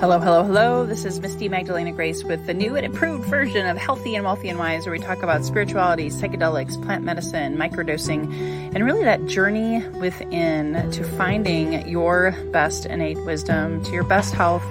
Hello, 0.00 0.18
hello, 0.18 0.42
hello. 0.42 0.84
This 0.84 1.04
is 1.04 1.20
Misty 1.20 1.48
Magdalena 1.48 1.92
Grace 1.92 2.24
with 2.24 2.44
the 2.46 2.52
new 2.52 2.74
and 2.74 2.84
improved 2.84 3.24
version 3.26 3.64
of 3.64 3.76
Healthy 3.78 4.16
and 4.16 4.24
Wealthy 4.24 4.48
and 4.48 4.58
Wise, 4.58 4.84
where 4.84 4.92
we 4.92 4.98
talk 4.98 5.22
about 5.22 5.44
spirituality, 5.44 6.10
psychedelics, 6.10 6.82
plant 6.84 7.04
medicine, 7.04 7.56
microdosing, 7.56 8.30
and 8.74 8.84
really 8.84 9.04
that 9.04 9.24
journey 9.26 9.86
within 10.00 10.90
to 10.90 11.04
finding 11.04 11.88
your 11.88 12.32
best 12.50 12.86
innate 12.86 13.18
wisdom, 13.24 13.82
to 13.84 13.92
your 13.92 14.02
best 14.02 14.34
health, 14.34 14.64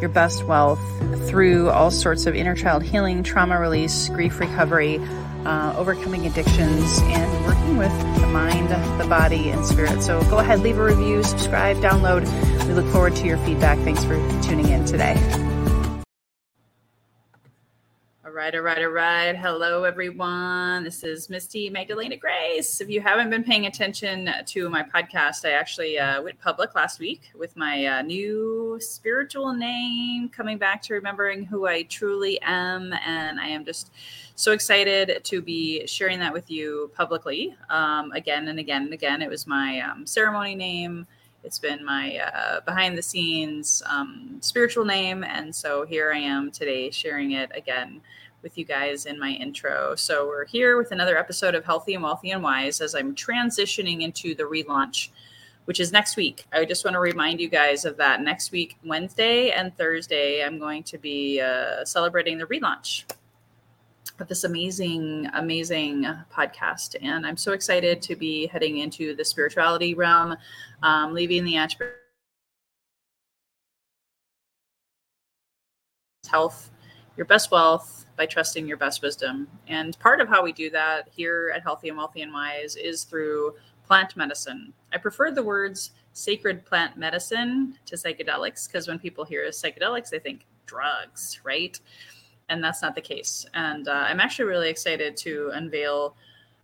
your 0.00 0.08
best 0.08 0.44
wealth 0.44 0.80
through 1.28 1.68
all 1.68 1.90
sorts 1.90 2.24
of 2.26 2.34
inner 2.34 2.56
child 2.56 2.82
healing, 2.82 3.22
trauma 3.22 3.60
release, 3.60 4.08
grief 4.08 4.40
recovery, 4.40 4.98
uh, 5.44 5.74
overcoming 5.76 6.26
addictions, 6.26 6.98
and 7.02 7.46
working 7.46 7.61
with 7.76 7.92
the 8.20 8.26
mind, 8.28 8.70
the 9.00 9.06
body, 9.06 9.50
and 9.50 9.64
spirit. 9.66 10.02
So 10.02 10.20
go 10.24 10.38
ahead, 10.38 10.60
leave 10.60 10.78
a 10.78 10.84
review, 10.84 11.22
subscribe, 11.22 11.76
download. 11.78 12.26
We 12.66 12.74
look 12.74 12.86
forward 12.92 13.16
to 13.16 13.26
your 13.26 13.38
feedback. 13.38 13.78
Thanks 13.80 14.04
for 14.04 14.16
tuning 14.42 14.68
in 14.68 14.84
today. 14.84 15.16
All 18.32 18.36
right, 18.38 18.54
all 18.54 18.62
right, 18.62 18.78
all 18.78 18.88
right. 18.88 19.36
Hello, 19.36 19.84
everyone. 19.84 20.84
This 20.84 21.04
is 21.04 21.28
Misty 21.28 21.68
Magdalena 21.68 22.16
Grace. 22.16 22.80
If 22.80 22.88
you 22.88 23.02
haven't 23.02 23.28
been 23.28 23.44
paying 23.44 23.66
attention 23.66 24.30
to 24.46 24.70
my 24.70 24.82
podcast, 24.82 25.44
I 25.44 25.50
actually 25.50 25.98
uh, 25.98 26.22
went 26.22 26.40
public 26.40 26.74
last 26.74 26.98
week 26.98 27.30
with 27.34 27.54
my 27.58 27.84
uh, 27.84 28.00
new 28.00 28.78
spiritual 28.80 29.52
name, 29.52 30.30
coming 30.30 30.56
back 30.56 30.80
to 30.84 30.94
remembering 30.94 31.44
who 31.44 31.66
I 31.66 31.82
truly 31.82 32.40
am. 32.40 32.94
And 33.04 33.38
I 33.38 33.48
am 33.48 33.66
just 33.66 33.90
so 34.34 34.52
excited 34.52 35.22
to 35.24 35.42
be 35.42 35.86
sharing 35.86 36.18
that 36.20 36.32
with 36.32 36.50
you 36.50 36.90
publicly 36.94 37.54
um, 37.70 38.12
again 38.12 38.48
and 38.48 38.58
again 38.58 38.82
and 38.82 38.92
again. 38.92 39.22
It 39.22 39.28
was 39.28 39.46
my 39.46 39.80
um, 39.80 40.06
ceremony 40.06 40.54
name. 40.54 41.06
It's 41.44 41.58
been 41.58 41.84
my 41.84 42.18
uh, 42.18 42.60
behind 42.60 42.96
the 42.96 43.02
scenes 43.02 43.82
um, 43.86 44.38
spiritual 44.40 44.84
name. 44.84 45.24
And 45.24 45.54
so 45.54 45.84
here 45.84 46.12
I 46.12 46.18
am 46.18 46.50
today 46.50 46.90
sharing 46.90 47.32
it 47.32 47.50
again 47.54 48.00
with 48.42 48.58
you 48.58 48.64
guys 48.64 49.06
in 49.06 49.18
my 49.18 49.30
intro. 49.30 49.94
So 49.96 50.26
we're 50.26 50.46
here 50.46 50.76
with 50.76 50.92
another 50.92 51.16
episode 51.16 51.54
of 51.54 51.64
Healthy 51.64 51.94
and 51.94 52.02
Wealthy 52.02 52.30
and 52.30 52.42
Wise 52.42 52.80
as 52.80 52.94
I'm 52.94 53.14
transitioning 53.14 54.02
into 54.02 54.34
the 54.34 54.44
relaunch, 54.44 55.10
which 55.66 55.78
is 55.78 55.92
next 55.92 56.16
week. 56.16 56.44
I 56.52 56.64
just 56.64 56.84
want 56.84 56.94
to 56.94 57.00
remind 57.00 57.40
you 57.40 57.48
guys 57.48 57.84
of 57.84 57.96
that. 57.98 58.20
Next 58.20 58.50
week, 58.50 58.78
Wednesday 58.84 59.50
and 59.50 59.76
Thursday, 59.76 60.44
I'm 60.44 60.58
going 60.58 60.82
to 60.84 60.98
be 60.98 61.40
uh, 61.40 61.84
celebrating 61.84 62.38
the 62.38 62.46
relaunch 62.46 63.04
this 64.28 64.44
amazing, 64.44 65.28
amazing 65.34 66.06
podcast. 66.32 66.96
And 67.00 67.26
I'm 67.26 67.36
so 67.36 67.52
excited 67.52 68.02
to 68.02 68.16
be 68.16 68.46
heading 68.46 68.78
into 68.78 69.14
the 69.14 69.24
spirituality 69.24 69.94
realm, 69.94 70.36
um, 70.82 71.14
leaving 71.14 71.44
the 71.44 71.58
health, 76.28 76.70
your 77.16 77.26
best 77.26 77.50
wealth 77.50 78.06
by 78.16 78.26
trusting 78.26 78.66
your 78.66 78.76
best 78.76 79.02
wisdom. 79.02 79.48
And 79.68 79.98
part 79.98 80.20
of 80.20 80.28
how 80.28 80.42
we 80.42 80.52
do 80.52 80.70
that 80.70 81.08
here 81.10 81.52
at 81.54 81.62
Healthy 81.62 81.88
and 81.88 81.98
Wealthy 81.98 82.22
and 82.22 82.32
Wise 82.32 82.76
is 82.76 83.04
through 83.04 83.54
plant 83.84 84.16
medicine. 84.16 84.72
I 84.92 84.98
prefer 84.98 85.30
the 85.30 85.42
words 85.42 85.92
sacred 86.14 86.64
plant 86.64 86.96
medicine 86.96 87.78
to 87.86 87.96
psychedelics 87.96 88.66
because 88.66 88.88
when 88.88 88.98
people 88.98 89.24
hear 89.24 89.46
psychedelics, 89.48 90.10
they 90.10 90.18
think 90.18 90.46
drugs, 90.66 91.40
right? 91.44 91.78
And 92.52 92.62
that's 92.62 92.82
not 92.82 92.94
the 92.94 93.00
case. 93.00 93.46
And 93.54 93.88
uh, 93.88 94.04
I'm 94.08 94.20
actually 94.20 94.44
really 94.44 94.68
excited 94.68 95.16
to 95.18 95.50
unveil 95.54 96.14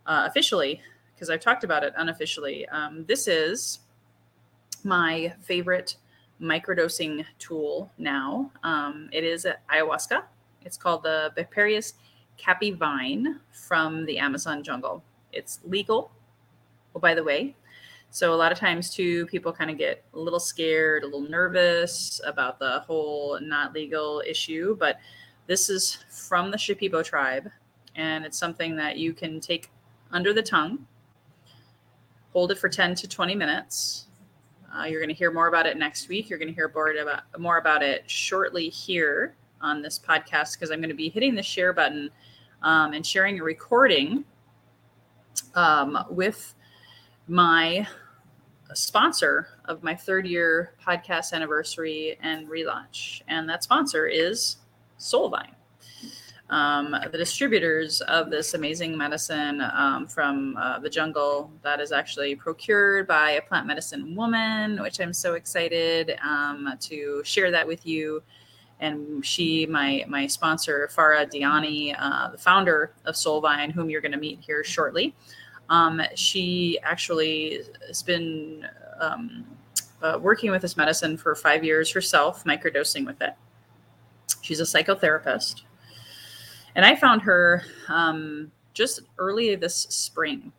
uh, 0.05 0.25
officially, 0.27 0.81
because 1.13 1.31
I've 1.31 1.39
talked 1.39 1.63
about 1.63 1.83
it 1.83 1.93
unofficially. 1.97 2.67
Um, 2.69 3.05
this 3.07 3.27
is 3.27 3.79
my 4.83 5.33
favorite 5.41 5.97
microdosing 6.39 7.25
tool 7.39 7.91
now. 7.97 8.51
Um, 8.63 9.09
it 9.11 9.23
is 9.23 9.47
ayahuasca. 9.73 10.21
It's 10.63 10.77
called 10.77 11.03
the 11.03 11.31
Biperius 11.35 11.93
caapi 12.39 12.77
vine 12.77 13.39
from 13.51 14.05
the 14.05 14.19
Amazon 14.19 14.63
jungle. 14.63 15.03
It's 15.33 15.59
legal. 15.65 16.11
Oh, 16.95 16.99
by 16.99 17.15
the 17.15 17.23
way, 17.23 17.55
so 18.11 18.33
a 18.33 18.37
lot 18.37 18.51
of 18.51 18.57
times 18.57 18.93
too, 18.93 19.25
people 19.25 19.51
kind 19.51 19.69
of 19.69 19.77
get 19.77 20.03
a 20.13 20.19
little 20.19 20.39
scared, 20.39 21.03
a 21.03 21.05
little 21.05 21.29
nervous 21.29 22.21
about 22.25 22.59
the 22.59 22.79
whole 22.81 23.39
not 23.41 23.73
legal 23.73 24.23
issue, 24.25 24.75
but 24.79 24.97
this 25.49 25.67
is 25.67 25.97
from 26.11 26.51
the 26.51 26.57
Shipibo 26.57 27.03
tribe, 27.03 27.49
and 27.95 28.23
it's 28.23 28.37
something 28.37 28.75
that 28.75 28.97
you 28.97 29.13
can 29.13 29.39
take 29.39 29.71
under 30.11 30.31
the 30.31 30.43
tongue, 30.43 30.85
hold 32.33 32.51
it 32.51 32.59
for 32.59 32.69
10 32.69 32.93
to 32.93 33.07
20 33.07 33.33
minutes. 33.33 34.05
Uh, 34.71 34.83
you're 34.83 34.99
going 34.99 35.09
to 35.09 35.15
hear 35.15 35.31
more 35.31 35.47
about 35.47 35.65
it 35.65 35.75
next 35.75 36.07
week. 36.07 36.29
You're 36.29 36.37
going 36.37 36.49
to 36.49 36.53
hear 36.53 36.71
more 36.71 36.91
about, 36.91 37.23
more 37.39 37.57
about 37.57 37.81
it 37.81 38.07
shortly 38.07 38.69
here 38.69 39.35
on 39.59 39.81
this 39.81 39.97
podcast 39.97 40.53
because 40.53 40.69
I'm 40.69 40.81
going 40.81 40.89
to 40.89 40.95
be 40.95 41.09
hitting 41.09 41.33
the 41.33 41.41
share 41.41 41.73
button 41.73 42.11
um, 42.61 42.93
and 42.93 43.03
sharing 43.03 43.39
a 43.39 43.43
recording 43.43 44.25
um, 45.55 46.05
with 46.11 46.53
my 47.27 47.87
sponsor 48.75 49.47
of 49.65 49.81
my 49.81 49.95
third 49.95 50.27
year 50.27 50.75
podcast 50.79 51.33
anniversary 51.33 52.19
and 52.21 52.47
relaunch. 52.47 53.23
And 53.27 53.49
that 53.49 53.63
sponsor 53.63 54.05
is 54.05 54.57
Soulvine. 54.99 55.55
Um, 56.49 56.95
the 57.11 57.17
distributors 57.17 58.01
of 58.01 58.31
this 58.31 58.55
amazing 58.55 58.97
medicine 58.97 59.61
um, 59.61 60.07
from 60.07 60.57
uh, 60.57 60.79
the 60.79 60.89
jungle 60.89 61.51
that 61.61 61.79
is 61.79 61.91
actually 61.91 62.35
procured 62.35 63.07
by 63.07 63.31
a 63.31 63.41
plant 63.41 63.67
medicine 63.67 64.15
woman, 64.15 64.81
which 64.81 64.99
I'm 64.99 65.13
so 65.13 65.35
excited 65.35 66.17
um, 66.23 66.73
to 66.81 67.21
share 67.23 67.51
that 67.51 67.67
with 67.67 67.85
you. 67.85 68.23
And 68.79 69.23
she, 69.23 69.67
my 69.67 70.05
my 70.07 70.25
sponsor, 70.25 70.89
Farah 70.91 71.29
Diani, 71.31 71.95
uh, 71.99 72.31
the 72.31 72.37
founder 72.37 72.93
of 73.05 73.13
Soulvine, 73.13 73.71
whom 73.71 73.89
you're 73.89 74.01
going 74.01 74.13
to 74.13 74.17
meet 74.17 74.39
here 74.39 74.63
shortly, 74.63 75.13
um, 75.69 76.01
she 76.15 76.79
actually 76.81 77.61
has 77.85 78.01
been 78.01 78.65
um, 78.99 79.45
uh, 80.01 80.17
working 80.19 80.49
with 80.49 80.61
this 80.63 80.77
medicine 80.77 81.17
for 81.17 81.35
five 81.35 81.63
years 81.63 81.91
herself, 81.91 82.43
microdosing 82.45 83.05
with 83.05 83.21
it 83.21 83.35
She's 84.41 84.59
a 84.59 84.63
psychotherapist. 84.63 85.63
And 86.75 86.85
I 86.85 86.95
found 86.95 87.21
her 87.23 87.63
um, 87.87 88.51
just 88.73 89.01
early 89.17 89.55
this 89.55 89.75
spring. 89.89 90.51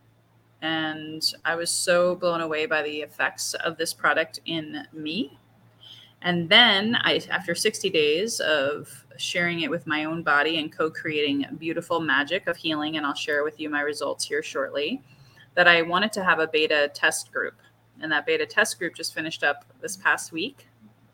And 0.63 1.23
I 1.45 1.55
was 1.55 1.71
so 1.71 2.15
blown 2.17 2.43
away 2.43 2.67
by 2.67 2.83
the 2.83 3.01
effects 3.01 3.55
of 3.55 3.77
this 3.77 3.95
product 3.95 4.41
in 4.45 4.87
me. 4.93 5.39
And 6.23 6.49
then 6.49 6.97
I, 7.01 7.23
after 7.31 7.55
60 7.55 7.89
days 7.89 8.41
of 8.41 9.07
sharing 9.17 9.61
it 9.61 9.71
with 9.71 9.87
my 9.87 10.05
own 10.05 10.23
body 10.23 10.59
and 10.59 10.71
co-creating 10.71 11.47
beautiful 11.59 12.01
magic 12.01 12.47
of 12.47 12.57
healing, 12.57 12.97
and 12.97 13.07
I'll 13.07 13.15
share 13.15 13.43
with 13.43 13.59
you 13.59 13.71
my 13.71 13.81
results 13.81 14.25
here 14.25 14.43
shortly, 14.43 15.03
that 15.55 15.67
I 15.67 15.83
wanted 15.83 16.13
to 16.15 16.25
have 16.25 16.39
a 16.39 16.47
beta 16.47 16.91
test 16.93 17.33
group. 17.33 17.55
And 18.03 18.13
that 18.13 18.27
beta 18.27 18.47
test 18.47 18.79
group 18.79 18.95
just 18.95 19.15
finished 19.15 19.43
up 19.43 19.65
this 19.81 19.97
past 19.97 20.33
week. 20.33 20.67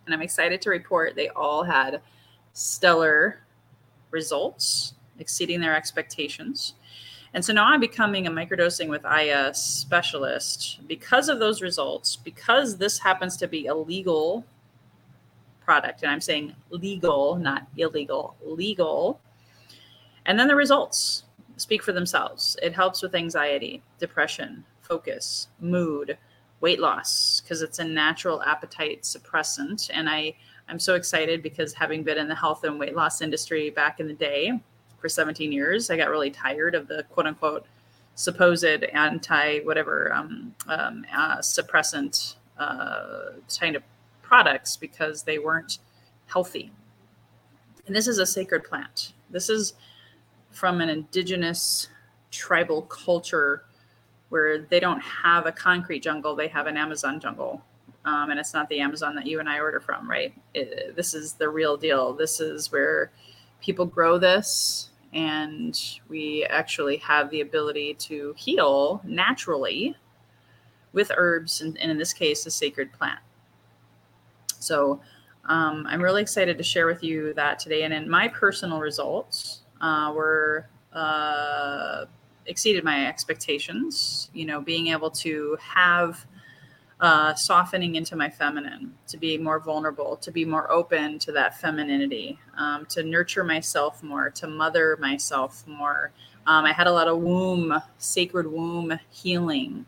And 0.04 0.14
I'm 0.14 0.22
excited 0.22 0.60
to 0.62 0.70
report 0.70 1.14
they 1.14 1.28
all 1.30 1.62
had 1.62 2.00
stellar 2.56 3.40
results, 4.10 4.94
exceeding 5.18 5.60
their 5.60 5.76
expectations. 5.76 6.74
And 7.34 7.44
so 7.44 7.52
now 7.52 7.66
I'm 7.66 7.80
becoming 7.80 8.26
a 8.26 8.30
microdosing 8.30 8.88
with 8.88 9.04
Aya 9.04 9.52
specialist 9.52 10.80
because 10.86 11.28
of 11.28 11.38
those 11.38 11.60
results, 11.60 12.16
because 12.16 12.78
this 12.78 12.98
happens 12.98 13.36
to 13.36 13.46
be 13.46 13.66
a 13.66 13.74
legal 13.74 14.46
product. 15.60 16.02
And 16.02 16.10
I'm 16.10 16.20
saying 16.22 16.54
legal, 16.70 17.36
not 17.36 17.66
illegal, 17.76 18.36
legal. 18.42 19.20
And 20.24 20.38
then 20.38 20.48
the 20.48 20.56
results 20.56 21.24
speak 21.58 21.82
for 21.82 21.92
themselves. 21.92 22.56
It 22.62 22.72
helps 22.72 23.02
with 23.02 23.14
anxiety, 23.14 23.82
depression, 23.98 24.64
focus, 24.80 25.48
mood, 25.60 26.16
weight 26.60 26.80
loss, 26.80 27.42
because 27.42 27.60
it's 27.60 27.80
a 27.80 27.84
natural 27.84 28.42
appetite 28.44 29.02
suppressant. 29.02 29.90
And 29.92 30.08
I 30.08 30.36
I'm 30.68 30.78
so 30.78 30.94
excited 30.94 31.42
because 31.42 31.72
having 31.72 32.02
been 32.02 32.18
in 32.18 32.28
the 32.28 32.34
health 32.34 32.64
and 32.64 32.78
weight 32.78 32.94
loss 32.94 33.22
industry 33.22 33.70
back 33.70 34.00
in 34.00 34.08
the 34.08 34.14
day 34.14 34.52
for 34.98 35.08
17 35.08 35.52
years, 35.52 35.90
I 35.90 35.96
got 35.96 36.10
really 36.10 36.30
tired 36.30 36.74
of 36.74 36.88
the 36.88 37.04
quote 37.10 37.26
unquote 37.26 37.66
supposed 38.16 38.64
anti 38.64 39.60
whatever 39.60 40.12
um, 40.12 40.54
um, 40.68 41.04
uh, 41.14 41.38
suppressant 41.38 42.34
uh, 42.58 43.32
kind 43.60 43.76
of 43.76 43.82
products 44.22 44.76
because 44.76 45.22
they 45.22 45.38
weren't 45.38 45.78
healthy. 46.26 46.72
And 47.86 47.94
this 47.94 48.08
is 48.08 48.18
a 48.18 48.26
sacred 48.26 48.64
plant. 48.64 49.12
This 49.30 49.48
is 49.48 49.74
from 50.50 50.80
an 50.80 50.88
indigenous 50.88 51.88
tribal 52.32 52.82
culture 52.82 53.64
where 54.30 54.58
they 54.58 54.80
don't 54.80 55.00
have 55.00 55.46
a 55.46 55.52
concrete 55.52 56.02
jungle, 56.02 56.34
they 56.34 56.48
have 56.48 56.66
an 56.66 56.76
Amazon 56.76 57.20
jungle 57.20 57.62
um, 58.06 58.30
and 58.30 58.40
it's 58.40 58.54
not 58.54 58.68
the 58.68 58.80
Amazon 58.80 59.14
that 59.16 59.26
you 59.26 59.38
and 59.40 59.48
I 59.48 59.60
order 59.60 59.80
from, 59.80 60.08
right? 60.08 60.32
It, 60.54 60.96
this 60.96 61.12
is 61.12 61.34
the 61.34 61.50
real 61.50 61.76
deal. 61.76 62.14
This 62.14 62.40
is 62.40 62.72
where 62.72 63.10
people 63.60 63.84
grow 63.84 64.16
this, 64.18 64.88
and 65.12 65.78
we 66.08 66.46
actually 66.48 66.96
have 66.98 67.28
the 67.30 67.42
ability 67.42 67.94
to 68.08 68.34
heal 68.38 69.02
naturally 69.04 69.96
with 70.92 71.12
herbs, 71.16 71.60
and, 71.60 71.76
and 71.78 71.90
in 71.90 71.98
this 71.98 72.14
case, 72.14 72.46
a 72.46 72.50
sacred 72.50 72.92
plant. 72.92 73.20
So, 74.58 75.00
Um, 75.48 75.86
I'm 75.86 76.02
really 76.02 76.22
excited 76.22 76.58
to 76.58 76.64
share 76.64 76.86
with 76.86 77.04
you 77.04 77.32
that 77.34 77.60
today. 77.60 77.84
And 77.84 77.94
in 77.94 78.10
my 78.10 78.26
personal 78.26 78.80
results, 78.80 79.62
uh, 79.80 80.10
were 80.12 80.66
uh, 80.92 82.06
exceeded 82.46 82.82
my 82.82 83.06
expectations. 83.06 84.28
You 84.34 84.44
know, 84.46 84.60
being 84.60 84.88
able 84.88 85.10
to 85.22 85.56
have 85.60 86.26
uh, 87.00 87.34
softening 87.34 87.96
into 87.96 88.16
my 88.16 88.30
feminine, 88.30 88.94
to 89.06 89.18
be 89.18 89.36
more 89.36 89.58
vulnerable, 89.58 90.16
to 90.16 90.30
be 90.30 90.44
more 90.44 90.70
open 90.70 91.18
to 91.18 91.32
that 91.32 91.60
femininity, 91.60 92.38
um, 92.56 92.86
to 92.86 93.02
nurture 93.02 93.44
myself 93.44 94.02
more, 94.02 94.30
to 94.30 94.46
mother 94.46 94.96
myself 94.98 95.66
more. 95.66 96.10
Um, 96.46 96.64
I 96.64 96.72
had 96.72 96.86
a 96.86 96.92
lot 96.92 97.08
of 97.08 97.18
womb, 97.18 97.82
sacred 97.98 98.46
womb 98.46 98.98
healing, 99.10 99.84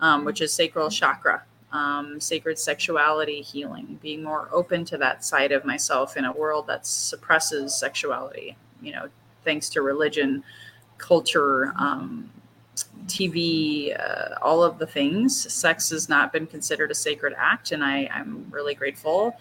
um, 0.00 0.24
which 0.24 0.40
is 0.40 0.52
sacral 0.52 0.88
chakra, 0.88 1.42
um, 1.72 2.20
sacred 2.20 2.58
sexuality 2.58 3.40
healing, 3.40 3.98
being 4.00 4.22
more 4.22 4.48
open 4.52 4.84
to 4.84 4.98
that 4.98 5.24
side 5.24 5.50
of 5.50 5.64
myself 5.64 6.16
in 6.16 6.24
a 6.24 6.32
world 6.32 6.66
that 6.68 6.86
suppresses 6.86 7.74
sexuality, 7.74 8.56
you 8.80 8.92
know, 8.92 9.08
thanks 9.44 9.68
to 9.70 9.82
religion, 9.82 10.44
culture, 10.98 11.72
um, 11.76 12.30
TV, 13.06 13.98
uh, 13.98 14.36
all 14.40 14.62
of 14.62 14.78
the 14.78 14.86
things. 14.86 15.52
Sex 15.52 15.90
has 15.90 16.08
not 16.08 16.32
been 16.32 16.46
considered 16.46 16.90
a 16.90 16.94
sacred 16.94 17.34
act, 17.36 17.72
and 17.72 17.84
I, 17.84 18.08
I'm 18.12 18.46
really 18.50 18.74
grateful 18.74 19.36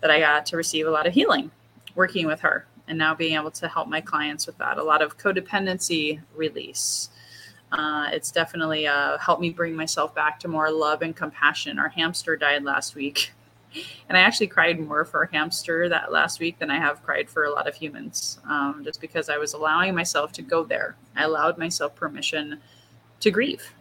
that 0.00 0.10
I 0.10 0.20
got 0.20 0.46
to 0.46 0.56
receive 0.56 0.86
a 0.86 0.90
lot 0.90 1.06
of 1.06 1.14
healing 1.14 1.50
working 1.94 2.26
with 2.26 2.40
her 2.40 2.66
and 2.88 2.98
now 2.98 3.14
being 3.14 3.34
able 3.34 3.50
to 3.50 3.68
help 3.68 3.88
my 3.88 4.00
clients 4.00 4.46
with 4.46 4.56
that. 4.58 4.78
A 4.78 4.82
lot 4.82 5.02
of 5.02 5.18
codependency 5.18 6.20
release. 6.34 7.10
Uh, 7.72 8.08
it's 8.12 8.30
definitely 8.30 8.86
uh, 8.86 9.18
helped 9.18 9.40
me 9.40 9.50
bring 9.50 9.74
myself 9.74 10.14
back 10.14 10.38
to 10.40 10.48
more 10.48 10.70
love 10.70 11.02
and 11.02 11.16
compassion. 11.16 11.78
Our 11.78 11.88
hamster 11.88 12.36
died 12.36 12.64
last 12.64 12.94
week. 12.94 13.32
And 14.08 14.16
I 14.16 14.22
actually 14.22 14.46
cried 14.46 14.80
more 14.80 15.04
for 15.04 15.24
a 15.24 15.30
hamster 15.30 15.86
that 15.90 16.10
last 16.10 16.40
week 16.40 16.58
than 16.58 16.70
I 16.70 16.78
have 16.78 17.02
cried 17.02 17.28
for 17.28 17.44
a 17.44 17.52
lot 17.52 17.68
of 17.68 17.74
humans, 17.74 18.38
um, 18.48 18.80
just 18.82 19.02
because 19.02 19.28
I 19.28 19.36
was 19.36 19.52
allowing 19.52 19.94
myself 19.94 20.32
to 20.34 20.42
go 20.42 20.64
there. 20.64 20.96
I 21.14 21.24
allowed 21.24 21.58
myself 21.58 21.94
permission 21.94 22.58
to 23.20 23.30
grieve 23.30 23.72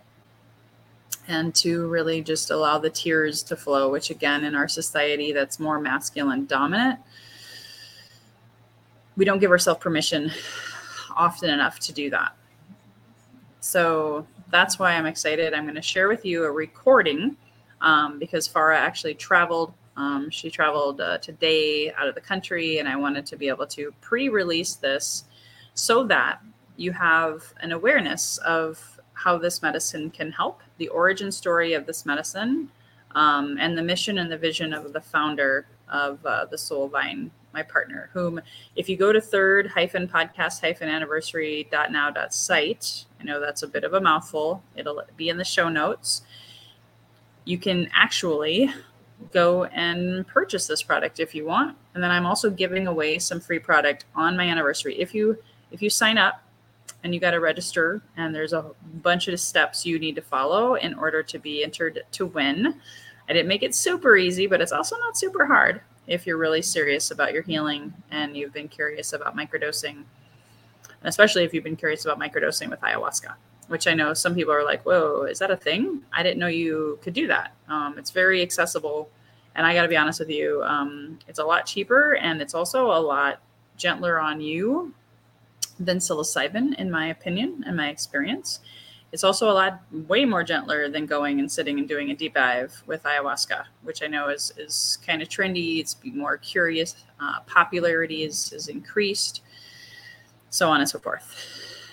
and 1.28 1.56
to 1.56 1.88
really 1.88 2.22
just 2.22 2.52
allow 2.52 2.78
the 2.78 2.90
tears 2.90 3.42
to 3.44 3.56
flow, 3.56 3.90
which 3.90 4.10
again, 4.10 4.44
in 4.44 4.56
our 4.56 4.68
society 4.68 5.32
that's 5.32 5.60
more 5.60 5.80
masculine 5.80 6.46
dominant, 6.46 7.00
we 9.16 9.26
don't 9.26 9.40
give 9.40 9.52
ourselves 9.52 9.82
permission 9.82 10.32
often 11.16 11.50
enough 11.50 11.80
to 11.80 11.94
do 11.94 12.10
that. 12.10 12.36
So 13.60 14.28
that's 14.52 14.78
why 14.78 14.94
I'm 14.94 15.06
excited. 15.06 15.54
I'm 15.54 15.64
going 15.64 15.76
to 15.76 15.82
share 15.82 16.08
with 16.08 16.26
you 16.26 16.44
a 16.44 16.52
recording 16.52 17.36
um, 17.82 18.20
because 18.20 18.48
Farah 18.48 18.78
actually 18.78 19.16
traveled. 19.16 19.74
Um, 19.98 20.30
she 20.30 20.52
traveled 20.52 21.02
uh, 21.02 21.18
today 21.20 21.92
out 21.94 22.08
of 22.08 22.16
the 22.16 22.22
country, 22.22 22.80
and 22.80 22.88
I 22.88 22.96
wanted 22.96 23.26
to 23.28 23.38
be 23.38 23.48
able 23.48 23.66
to 23.68 23.94
pre 24.02 24.30
release 24.30 24.76
this 24.76 25.24
so 25.74 26.04
that 26.06 26.42
you 26.78 26.92
have 26.92 27.54
an 27.62 27.72
awareness 27.72 28.38
of 28.40 28.95
how 29.16 29.38
this 29.38 29.62
medicine 29.62 30.12
can 30.12 30.32
help, 30.32 30.62
the 30.78 30.88
origin 30.90 31.32
story 31.32 31.74
of 31.74 31.86
this 31.86 32.06
medicine, 32.06 32.70
um, 33.16 33.58
and 33.60 33.78
the 33.78 33.82
mission 33.82 34.20
and 34.20 34.32
the 34.32 34.38
vision 34.38 34.74
of 34.74 34.94
the 34.94 35.02
founder 35.02 35.68
of 35.90 36.24
uh, 36.26 36.46
the 36.46 36.58
Soul 36.58 36.88
Vine, 36.88 37.32
my 37.54 37.64
partner, 37.64 38.10
whom, 38.14 38.40
if 38.76 38.88
you 38.88 38.98
go 38.98 39.12
to 39.12 39.22
third 39.22 39.68
hyphen 39.68 40.08
podcast 40.08 40.62
hyphen 40.62 40.90
I 43.20 43.24
know 43.24 43.40
that's 43.40 43.64
a 43.64 43.68
bit 43.68 43.84
of 43.84 43.94
a 43.94 44.02
mouthful, 44.02 44.62
it'll 44.76 45.02
be 45.18 45.30
in 45.30 45.38
the 45.38 45.46
show 45.46 45.70
notes. 45.70 46.22
You 47.46 47.58
can 47.58 47.90
actually 47.94 48.72
go 49.32 49.66
and 49.66 50.28
purchase 50.28 50.68
this 50.68 50.84
product 50.84 51.20
if 51.20 51.34
you 51.34 51.46
want. 51.46 51.78
And 51.94 52.04
then 52.04 52.12
I'm 52.12 52.26
also 52.26 52.50
giving 52.50 52.88
away 52.88 53.20
some 53.20 53.40
free 53.40 53.60
product 53.60 54.06
on 54.16 54.36
my 54.36 54.44
anniversary. 54.44 55.00
If 55.00 55.16
you 55.16 55.38
if 55.72 55.82
you 55.82 55.90
sign 55.90 56.18
up 56.18 56.42
and 57.06 57.14
you 57.14 57.20
got 57.20 57.32
to 57.32 57.40
register 57.40 58.02
and 58.18 58.34
there's 58.34 58.52
a 58.52 58.66
bunch 59.04 59.28
of 59.28 59.40
steps 59.40 59.86
you 59.86 60.00
need 60.00 60.16
to 60.16 60.24
follow 60.24 60.74
in 60.74 60.96
order 60.96 61.22
to 61.22 61.38
be 61.38 61.64
entered 61.64 62.02
to 62.12 62.26
win. 62.26 62.82
I 63.30 63.34
didn't 63.34 63.48
make 63.48 63.62
it 63.62 63.76
super 63.76 64.18
easy 64.18 64.48
but 64.48 64.60
it's 64.60 64.72
also 64.72 64.98
not 64.98 65.16
super 65.16 65.46
hard 65.46 65.82
if 66.08 66.26
you're 66.26 66.38
really 66.38 66.64
serious 66.64 67.12
about 67.12 67.32
your 67.32 67.44
healing 67.44 67.94
and 68.10 68.36
you've 68.36 68.54
been 68.54 68.68
curious 68.68 69.14
about 69.14 69.38
microdosing 69.38 70.04
especially 71.04 71.44
if 71.44 71.54
you've 71.54 71.64
been 71.64 71.76
curious 71.76 72.06
about 72.06 72.20
microdosing 72.20 72.72
with 72.72 72.82
ayahuasca 72.82 73.34
which 73.68 73.86
i 73.88 73.94
know 73.94 74.14
some 74.14 74.34
people 74.34 74.54
are 74.54 74.66
like 74.66 74.84
whoa 74.84 75.24
is 75.24 75.38
that 75.40 75.52
a 75.52 75.58
thing? 75.58 76.02
I 76.12 76.24
didn't 76.24 76.40
know 76.40 76.48
you 76.48 76.98
could 77.04 77.14
do 77.14 77.28
that. 77.28 77.54
Um, 77.70 78.00
it's 78.00 78.10
very 78.10 78.42
accessible 78.42 79.10
and 79.54 79.66
i 79.66 79.76
got 79.76 79.84
to 79.84 79.88
be 79.88 79.98
honest 79.98 80.20
with 80.20 80.32
you 80.32 80.64
um, 80.64 81.20
it's 81.28 81.40
a 81.40 81.46
lot 81.46 81.68
cheaper 81.68 82.16
and 82.16 82.42
it's 82.42 82.56
also 82.56 82.88
a 82.88 83.00
lot 83.00 83.42
gentler 83.78 84.20
on 84.20 84.42
you 84.42 84.92
than 85.80 85.98
psilocybin, 85.98 86.76
in 86.76 86.90
my 86.90 87.08
opinion 87.08 87.64
and 87.66 87.78
my 87.78 87.90
experience. 87.90 88.60
It's 89.12 89.24
also 89.24 89.50
a 89.50 89.54
lot 89.54 89.82
way 89.92 90.26
more 90.26 90.44
gentler 90.44 90.90
than 90.90 91.06
going 91.06 91.40
and 91.40 91.50
sitting 91.50 91.80
and 91.80 91.88
doing 91.88 92.12
a 92.12 92.16
deep 92.16 92.34
dive 92.34 92.84
with 92.86 93.04
ayahuasca, 93.04 93.66
which 93.84 94.04
I 94.04 94.08
know 94.08 94.28
is 94.30 94.52
is 94.58 94.98
kind 95.06 95.22
of 95.22 95.30
trendy. 95.30 95.80
It's 95.80 95.96
more 96.04 96.38
curious. 96.38 96.96
Uh, 97.20 97.40
popularity 97.42 98.24
is 98.24 98.52
is 98.52 98.68
increased, 98.68 99.42
so 100.50 100.70
on 100.70 100.82
and 100.82 100.90
so 100.90 101.00
forth. 101.00 101.34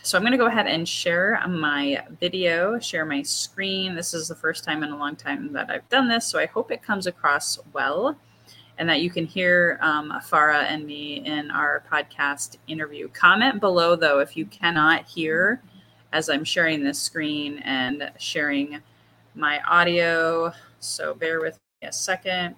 So 0.03 0.19
I'm 0.19 0.25
going 0.25 0.33
to 0.33 0.39
go 0.39 0.47
ahead 0.47 0.67
and 0.67 0.89
share 0.89 1.41
my 1.47 2.03
video, 2.19 2.81
share 2.81 3.05
my 3.05 3.23
screen. 3.23 3.95
This 3.95 4.15
is 4.15 4.27
the 4.27 4.35
first 4.35 4.65
time 4.65 4.83
in 4.83 4.91
a 4.91 4.97
long 4.97 5.15
time 5.15 5.53
that 5.53 5.71
I've 5.71 5.89
done 5.91 6.09
this, 6.09 6.27
so 6.27 6.41
I 6.41 6.47
hope 6.47 6.73
it 6.73 6.83
comes 6.83 7.07
across 7.07 7.57
well 7.73 8.19
and 8.79 8.89
that 8.89 9.01
you 9.01 9.11
can 9.11 9.27
hear 9.27 9.79
um, 9.83 10.13
Farah 10.25 10.65
and 10.65 10.87
me 10.87 11.25
in 11.25 11.51
our 11.51 11.85
podcast 11.91 12.57
interview. 12.67 13.09
Comment 13.09 13.61
below, 13.61 13.97
though, 13.97 14.21
if 14.21 14.37
you 14.37 14.47
cannot 14.47 15.07
hear 15.07 15.63
as 16.13 16.29
I'm 16.29 16.45
sharing 16.45 16.83
this 16.83 17.01
screen 17.01 17.59
and 17.65 18.11
sharing 18.19 18.81
my 19.35 19.61
audio. 19.69 20.53
So 20.79 21.15
bear 21.15 21.41
with 21.41 21.59
me 21.81 21.89
a 21.89 21.93
second. 21.93 22.57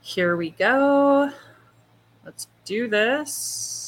Here 0.00 0.36
we 0.36 0.50
go. 0.50 1.30
Let's 2.24 2.48
do 2.64 2.88
this. 2.88 3.87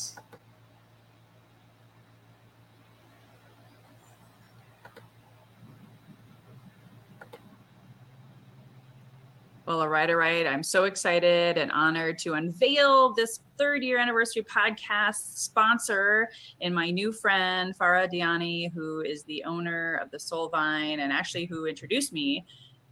Well, 9.70 9.82
all 9.82 9.88
right, 9.88 10.10
all 10.10 10.16
right. 10.16 10.48
I'm 10.48 10.64
so 10.64 10.82
excited 10.82 11.56
and 11.56 11.70
honored 11.70 12.18
to 12.22 12.32
unveil 12.32 13.14
this 13.14 13.38
third 13.56 13.84
year 13.84 13.98
anniversary 13.98 14.42
podcast 14.42 15.38
sponsor 15.38 16.28
in 16.58 16.74
my 16.74 16.90
new 16.90 17.12
friend, 17.12 17.72
Farah 17.78 18.12
Diani, 18.12 18.72
who 18.72 19.02
is 19.02 19.22
the 19.22 19.44
owner 19.44 20.00
of 20.02 20.10
the 20.10 20.18
Soul 20.18 20.48
Vine 20.48 20.98
and 20.98 21.12
actually 21.12 21.44
who 21.44 21.66
introduced 21.66 22.12
me 22.12 22.44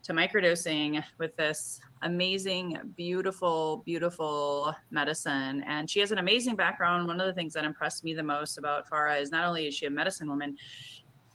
to 0.04 0.12
microdosing 0.12 1.02
with 1.18 1.34
this 1.34 1.80
amazing, 2.02 2.78
beautiful, 2.96 3.82
beautiful 3.84 4.72
medicine. 4.92 5.64
And 5.66 5.90
she 5.90 5.98
has 5.98 6.12
an 6.12 6.18
amazing 6.18 6.54
background. 6.54 7.08
One 7.08 7.20
of 7.20 7.26
the 7.26 7.32
things 7.32 7.54
that 7.54 7.64
impressed 7.64 8.04
me 8.04 8.14
the 8.14 8.22
most 8.22 8.56
about 8.56 8.88
Farah 8.88 9.20
is 9.20 9.32
not 9.32 9.44
only 9.44 9.66
is 9.66 9.74
she 9.74 9.86
a 9.86 9.90
medicine 9.90 10.28
woman, 10.28 10.56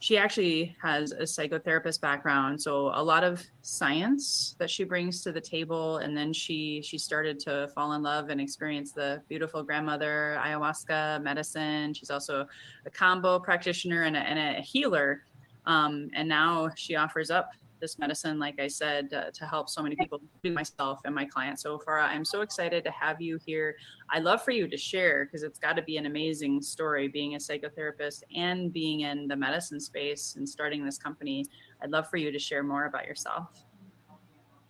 she 0.04 0.18
actually 0.18 0.76
has 0.82 1.12
a 1.12 1.22
psychotherapist 1.22 1.98
background 1.98 2.60
so 2.60 2.90
a 2.94 3.02
lot 3.02 3.24
of 3.24 3.42
science 3.62 4.54
that 4.58 4.68
she 4.68 4.84
brings 4.84 5.22
to 5.22 5.32
the 5.32 5.40
table 5.40 5.96
and 5.96 6.14
then 6.14 6.30
she 6.30 6.82
she 6.84 6.98
started 6.98 7.40
to 7.40 7.68
fall 7.74 7.94
in 7.94 8.02
love 8.02 8.28
and 8.28 8.38
experience 8.38 8.92
the 8.92 9.22
beautiful 9.30 9.62
grandmother 9.62 10.38
ayahuasca 10.44 11.22
medicine. 11.22 11.94
She's 11.94 12.10
also 12.10 12.46
a 12.84 12.90
Kambo 12.90 13.42
practitioner 13.42 14.02
and 14.02 14.14
a, 14.14 14.20
and 14.20 14.58
a 14.58 14.60
healer. 14.60 15.22
Um, 15.64 16.10
and 16.14 16.28
now 16.28 16.68
she 16.76 16.96
offers 16.96 17.30
up 17.30 17.52
this 17.80 17.98
medicine, 17.98 18.38
like 18.38 18.60
I 18.60 18.68
said, 18.68 19.12
uh, 19.12 19.30
to 19.32 19.46
help 19.46 19.68
so 19.68 19.82
many 19.82 19.96
people, 19.96 20.20
including 20.22 20.54
myself 20.54 21.00
and 21.04 21.14
my 21.14 21.24
clients. 21.24 21.62
So 21.62 21.78
far, 21.78 22.00
I'm 22.00 22.24
so 22.24 22.40
excited 22.40 22.84
to 22.84 22.90
have 22.90 23.20
you 23.20 23.38
here. 23.44 23.76
I 24.10 24.20
love 24.20 24.42
for 24.42 24.50
you 24.50 24.68
to 24.68 24.76
share 24.76 25.24
because 25.24 25.42
it's 25.42 25.58
got 25.58 25.76
to 25.76 25.82
be 25.82 25.96
an 25.96 26.06
amazing 26.06 26.62
story 26.62 27.08
being 27.08 27.34
a 27.34 27.38
psychotherapist 27.38 28.22
and 28.34 28.72
being 28.72 29.00
in 29.00 29.28
the 29.28 29.36
medicine 29.36 29.80
space 29.80 30.36
and 30.36 30.48
starting 30.48 30.84
this 30.84 30.98
company. 30.98 31.44
I'd 31.82 31.90
love 31.90 32.08
for 32.08 32.16
you 32.16 32.30
to 32.32 32.38
share 32.38 32.62
more 32.62 32.86
about 32.86 33.06
yourself. 33.06 33.64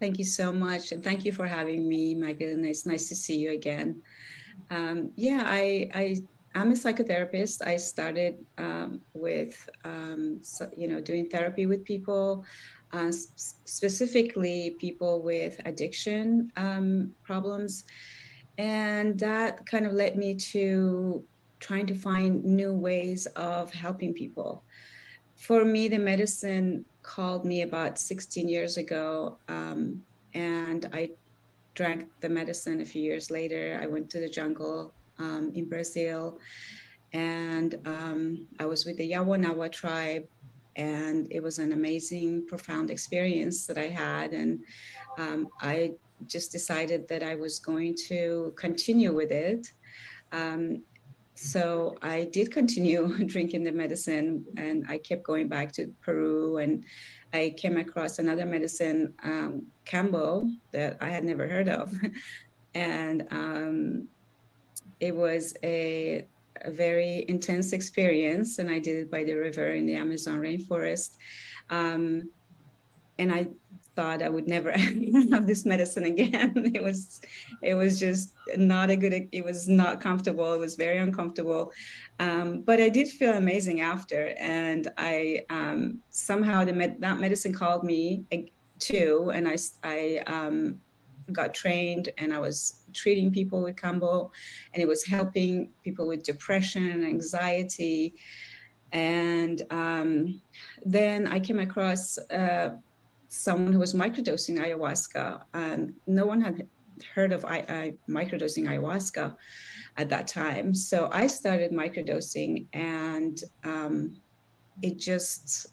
Thank 0.00 0.18
you 0.18 0.24
so 0.24 0.52
much. 0.52 0.92
And 0.92 1.02
thank 1.02 1.24
you 1.24 1.32
for 1.32 1.46
having 1.46 1.88
me, 1.88 2.14
Megan. 2.14 2.64
It's 2.64 2.84
nice 2.84 3.08
to 3.08 3.14
see 3.14 3.36
you 3.36 3.52
again. 3.52 4.02
Um, 4.70 5.10
yeah, 5.16 5.42
I, 5.46 5.90
I 5.94 6.22
I'm 6.56 6.70
a 6.70 6.74
psychotherapist. 6.74 7.66
I 7.66 7.76
started 7.76 8.36
um, 8.58 9.00
with, 9.12 9.68
um, 9.84 10.38
so, 10.42 10.70
you 10.76 10.86
know, 10.86 11.00
doing 11.00 11.28
therapy 11.28 11.66
with 11.66 11.84
people 11.84 12.44
uh, 12.94 13.10
specifically 13.64 14.76
people 14.78 15.20
with 15.20 15.60
addiction 15.64 16.50
um, 16.56 17.12
problems. 17.24 17.84
And 18.56 19.18
that 19.18 19.66
kind 19.66 19.84
of 19.84 19.92
led 19.92 20.16
me 20.16 20.34
to 20.52 21.24
trying 21.58 21.86
to 21.86 21.94
find 21.94 22.44
new 22.44 22.72
ways 22.72 23.26
of 23.34 23.72
helping 23.74 24.14
people. 24.14 24.62
For 25.36 25.64
me, 25.64 25.88
the 25.88 25.98
medicine 25.98 26.84
called 27.02 27.44
me 27.44 27.62
about 27.62 27.98
16 27.98 28.48
years 28.48 28.76
ago, 28.76 29.38
um, 29.48 30.00
and 30.34 30.88
I 30.92 31.10
drank 31.74 32.08
the 32.20 32.28
medicine 32.28 32.80
a 32.80 32.84
few 32.84 33.02
years 33.02 33.30
later. 33.30 33.80
I 33.82 33.86
went 33.86 34.08
to 34.10 34.20
the 34.20 34.28
jungle 34.28 34.92
um, 35.18 35.50
in 35.54 35.68
Brazil, 35.68 36.38
and 37.12 37.74
um, 37.86 38.46
I 38.60 38.66
was 38.66 38.84
with 38.84 38.96
the 38.98 39.10
Yawanawa 39.10 39.72
tribe, 39.72 40.26
and 40.76 41.26
it 41.30 41.42
was 41.42 41.58
an 41.58 41.72
amazing, 41.72 42.46
profound 42.46 42.90
experience 42.90 43.66
that 43.66 43.78
I 43.78 43.88
had. 43.88 44.32
And 44.32 44.60
um, 45.18 45.48
I 45.60 45.92
just 46.26 46.52
decided 46.52 47.08
that 47.08 47.22
I 47.22 47.34
was 47.34 47.58
going 47.58 47.96
to 48.08 48.52
continue 48.56 49.14
with 49.14 49.30
it. 49.30 49.72
Um, 50.32 50.82
so 51.34 51.96
I 52.02 52.24
did 52.32 52.52
continue 52.52 53.24
drinking 53.26 53.64
the 53.64 53.72
medicine 53.72 54.44
and 54.56 54.84
I 54.88 54.98
kept 54.98 55.24
going 55.24 55.48
back 55.48 55.72
to 55.72 55.92
Peru 56.00 56.58
and 56.58 56.84
I 57.32 57.54
came 57.56 57.76
across 57.76 58.18
another 58.20 58.46
medicine, 58.46 59.12
um, 59.24 59.66
Kambo, 59.84 60.48
that 60.70 60.96
I 61.00 61.08
had 61.08 61.24
never 61.24 61.48
heard 61.48 61.68
of. 61.68 61.92
and 62.74 63.26
um, 63.30 64.08
it 65.00 65.14
was 65.14 65.54
a, 65.64 66.26
a, 66.62 66.70
very 66.70 67.24
intense 67.28 67.72
experience 67.72 68.58
and 68.58 68.70
I 68.70 68.78
did 68.78 68.96
it 68.96 69.10
by 69.10 69.24
the 69.24 69.34
river 69.34 69.74
in 69.74 69.86
the 69.86 69.94
Amazon 69.94 70.38
rainforest. 70.40 71.16
Um, 71.70 72.30
and 73.18 73.32
I 73.32 73.48
thought 73.94 74.22
I 74.22 74.28
would 74.28 74.48
never 74.48 74.72
have 75.30 75.46
this 75.46 75.64
medicine 75.64 76.04
again. 76.04 76.52
It 76.74 76.82
was, 76.82 77.20
it 77.62 77.74
was 77.74 77.98
just 77.98 78.32
not 78.56 78.90
a 78.90 78.96
good. 78.96 79.28
It 79.30 79.44
was 79.44 79.68
not 79.68 80.00
comfortable. 80.00 80.52
It 80.52 80.58
was 80.58 80.74
very 80.74 80.98
uncomfortable, 80.98 81.72
um, 82.18 82.62
but 82.62 82.80
I 82.80 82.88
did 82.88 83.08
feel 83.08 83.34
amazing 83.34 83.80
after. 83.80 84.34
And 84.38 84.90
I 84.98 85.44
um, 85.50 86.00
somehow 86.10 86.64
the 86.64 86.72
med- 86.72 87.00
that 87.00 87.20
medicine 87.20 87.52
called 87.52 87.84
me 87.84 88.24
too, 88.78 89.30
and 89.32 89.46
I 89.48 89.56
I 89.84 90.22
um, 90.26 90.80
got 91.32 91.54
trained 91.54 92.10
and 92.18 92.32
I 92.32 92.38
was 92.38 92.80
treating 92.92 93.32
people 93.32 93.62
with 93.62 93.76
Kambo, 93.76 94.30
and 94.72 94.82
it 94.82 94.86
was 94.86 95.04
helping 95.04 95.70
people 95.82 96.06
with 96.06 96.22
depression 96.22 96.90
and 96.90 97.04
anxiety. 97.04 98.14
And 98.92 99.62
um, 99.70 100.40
then 100.84 101.26
I 101.26 101.40
came 101.40 101.60
across. 101.60 102.18
Uh, 102.30 102.70
someone 103.34 103.72
who 103.72 103.80
was 103.80 103.94
microdosing 103.94 104.58
ayahuasca, 104.58 105.42
and 105.54 105.92
no 106.06 106.24
one 106.24 106.40
had 106.40 106.66
heard 107.14 107.32
of 107.32 107.44
I, 107.44 107.64
I, 107.68 107.94
microdosing 108.08 108.64
ayahuasca 108.68 109.34
at 109.96 110.08
that 110.08 110.26
time. 110.26 110.74
So 110.74 111.08
I 111.12 111.26
started 111.26 111.72
microdosing, 111.72 112.66
and 112.72 113.42
um, 113.64 114.16
it 114.82 114.98
just 114.98 115.66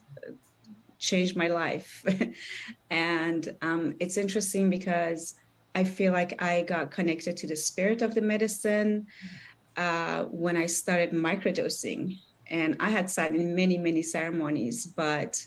changed 1.02 1.36
my 1.36 1.48
life. 1.48 2.06
and 2.90 3.56
um, 3.62 3.96
it's 4.00 4.18
interesting 4.18 4.70
because 4.70 5.36
I 5.76 5.84
feel 5.84 6.14
like 6.14 6.42
I 6.42 6.62
got 6.62 6.92
connected 6.92 7.36
to 7.38 7.48
the 7.48 7.56
spirit 7.56 8.02
of 8.02 8.14
the 8.14 8.22
medicine 8.22 9.08
uh, 9.76 10.26
when 10.26 10.56
I 10.56 10.68
started 10.68 11.12
microdosing. 11.12 12.20
And 12.48 12.78
I 12.80 12.90
had 12.90 13.10
sat 13.10 13.34
in 13.34 13.56
many, 13.56 13.78
many 13.78 14.02
ceremonies, 14.02 14.86
but 14.86 15.44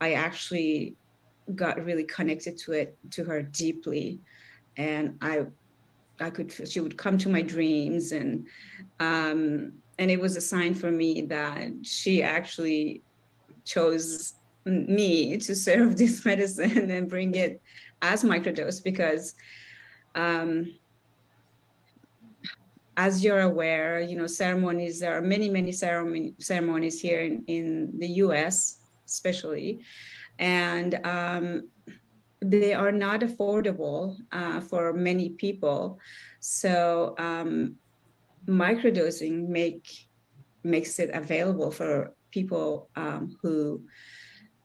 I 0.00 0.14
actually 0.14 0.96
got 1.54 1.84
really 1.84 2.04
connected 2.04 2.56
to 2.58 2.72
it 2.72 2.96
to 3.10 3.24
her 3.24 3.42
deeply 3.42 4.20
and 4.76 5.16
i 5.20 5.44
i 6.20 6.30
could 6.30 6.52
she 6.68 6.80
would 6.80 6.96
come 6.96 7.18
to 7.18 7.28
my 7.28 7.42
dreams 7.42 8.12
and 8.12 8.46
um 9.00 9.72
and 9.98 10.10
it 10.10 10.20
was 10.20 10.36
a 10.36 10.40
sign 10.40 10.74
for 10.74 10.90
me 10.90 11.22
that 11.22 11.70
she 11.82 12.22
actually 12.22 13.02
chose 13.64 14.34
me 14.64 15.36
to 15.36 15.54
serve 15.54 15.96
this 16.02 16.24
medicine 16.24 16.90
and 16.90 17.08
bring 17.08 17.34
it 17.34 17.60
as 18.02 18.24
microdose 18.24 18.82
because 18.82 19.34
um 20.14 20.72
as 22.96 23.22
you're 23.24 23.40
aware 23.40 24.00
you 24.00 24.16
know 24.16 24.26
ceremonies 24.26 24.98
there 25.00 25.16
are 25.16 25.22
many 25.22 25.48
many 25.48 25.72
ceremony, 25.72 26.34
ceremonies 26.38 27.00
here 27.00 27.20
in, 27.20 27.44
in 27.46 27.92
the 27.98 28.08
us 28.08 28.78
especially 29.06 29.80
and 30.40 30.98
um, 31.04 31.68
they 32.40 32.72
are 32.72 32.90
not 32.90 33.20
affordable 33.20 34.16
uh, 34.32 34.60
for 34.60 34.92
many 34.92 35.28
people. 35.28 36.00
So 36.40 37.14
um, 37.18 37.76
microdosing 38.48 39.48
make 39.48 40.08
makes 40.64 40.98
it 40.98 41.10
available 41.14 41.70
for 41.70 42.14
people 42.30 42.88
um, 42.96 43.36
who 43.42 43.82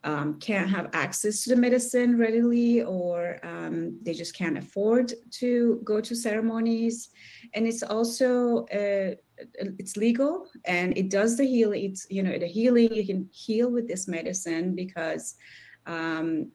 um, 0.05 0.39
can't 0.39 0.69
have 0.69 0.89
access 0.93 1.43
to 1.43 1.49
the 1.49 1.55
medicine 1.55 2.17
readily 2.17 2.83
or 2.83 3.39
um, 3.43 3.97
they 4.03 4.13
just 4.13 4.35
can't 4.37 4.57
afford 4.57 5.13
to 5.31 5.81
go 5.83 5.99
to 5.99 6.15
ceremonies. 6.15 7.09
And 7.53 7.67
it's 7.67 7.83
also 7.83 8.65
uh, 8.65 9.15
it's 9.57 9.97
legal 9.97 10.47
and 10.65 10.97
it 10.97 11.09
does 11.09 11.35
the 11.35 11.43
healing 11.43 11.83
it's 11.83 12.07
you 12.09 12.23
know 12.23 12.39
the 12.39 12.47
healing 12.47 12.93
you 12.93 13.05
can 13.05 13.27
heal 13.33 13.69
with 13.69 13.85
this 13.85 14.07
medicine 14.07 14.73
because 14.73 15.35
um, 15.87 16.51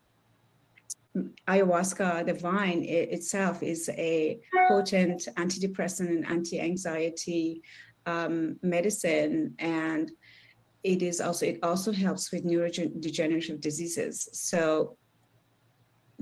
ayahuasca, 1.49 2.27
the 2.27 2.35
vine 2.35 2.83
it, 2.85 3.11
itself, 3.11 3.63
is 3.63 3.89
a 3.91 4.41
potent 4.69 5.29
antidepressant 5.37 6.09
and 6.09 6.27
anti-anxiety 6.27 7.63
um, 8.07 8.57
medicine, 8.63 9.55
and 9.59 10.11
it 10.83 11.03
is 11.03 11.21
also 11.21 11.47
it 11.47 11.59
also 11.63 11.93
helps 11.93 12.33
with 12.33 12.45
neurodegenerative 12.45 13.61
diseases. 13.61 14.29
So, 14.33 14.97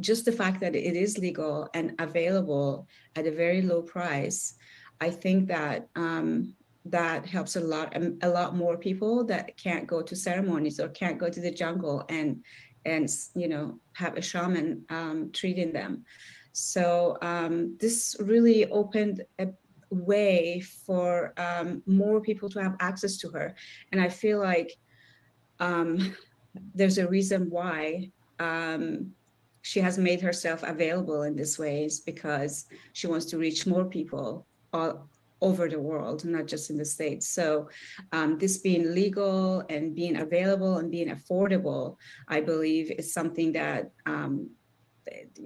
just 0.00 0.24
the 0.24 0.32
fact 0.32 0.60
that 0.60 0.74
it 0.74 0.96
is 0.96 1.18
legal 1.18 1.68
and 1.74 1.94
available 1.98 2.86
at 3.16 3.26
a 3.26 3.32
very 3.32 3.62
low 3.62 3.82
price, 3.82 4.54
I 5.00 5.10
think 5.10 5.48
that 5.48 5.88
um, 5.96 6.54
that 6.84 7.26
helps 7.26 7.56
a 7.56 7.60
lot 7.60 7.96
a 8.22 8.28
lot 8.28 8.56
more 8.56 8.76
people 8.76 9.24
that 9.24 9.56
can't 9.56 9.86
go 9.86 10.02
to 10.02 10.16
ceremonies 10.16 10.80
or 10.80 10.88
can't 10.88 11.18
go 11.18 11.28
to 11.28 11.40
the 11.40 11.50
jungle 11.50 12.04
and 12.08 12.42
and 12.84 13.08
you 13.34 13.48
know 13.48 13.78
have 13.92 14.16
a 14.16 14.22
shaman 14.22 14.84
um, 14.88 15.30
treating 15.32 15.72
them 15.72 16.04
so 16.52 17.18
um, 17.22 17.76
this 17.78 18.16
really 18.20 18.70
opened 18.70 19.22
a 19.38 19.48
way 19.90 20.60
for 20.60 21.32
um, 21.38 21.82
more 21.86 22.20
people 22.20 22.48
to 22.48 22.62
have 22.62 22.76
access 22.80 23.16
to 23.16 23.28
her 23.30 23.54
and 23.92 24.00
i 24.00 24.08
feel 24.08 24.38
like 24.38 24.76
um, 25.60 26.14
there's 26.74 26.98
a 26.98 27.08
reason 27.08 27.50
why 27.50 28.10
um, 28.38 29.12
she 29.62 29.80
has 29.80 29.98
made 29.98 30.20
herself 30.20 30.62
available 30.62 31.22
in 31.22 31.36
this 31.36 31.58
way 31.58 31.84
is 31.84 32.00
because 32.00 32.66
she 32.92 33.06
wants 33.06 33.26
to 33.26 33.38
reach 33.38 33.66
more 33.66 33.84
people 33.84 34.46
all, 34.72 35.08
over 35.40 35.68
the 35.68 35.78
world, 35.78 36.24
not 36.24 36.46
just 36.46 36.70
in 36.70 36.76
the 36.76 36.84
States. 36.84 37.28
So, 37.28 37.68
um, 38.12 38.38
this 38.38 38.58
being 38.58 38.94
legal 38.94 39.64
and 39.68 39.94
being 39.94 40.16
available 40.16 40.78
and 40.78 40.90
being 40.90 41.10
affordable, 41.10 41.96
I 42.28 42.40
believe 42.40 42.90
is 42.90 43.12
something 43.12 43.52
that 43.52 43.90
um, 44.06 44.50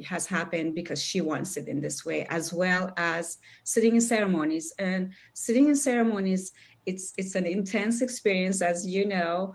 has 0.07 0.27
happened 0.27 0.75
because 0.75 1.03
she 1.03 1.21
wants 1.21 1.57
it 1.57 1.69
in 1.69 1.81
this 1.81 2.05
way, 2.05 2.27
as 2.27 2.53
well 2.53 2.93
as 2.97 3.39
sitting 3.65 3.95
in 3.95 4.01
ceremonies. 4.01 4.73
And 4.79 5.13
sitting 5.35 5.69
in 5.69 5.77
ceremonies, 5.77 6.53
it's 6.87 7.13
it's 7.17 7.35
an 7.35 7.47
intense 7.47 8.03
experience, 8.03 8.63
as 8.63 8.87
you 8.87 9.07
know, 9.07 9.55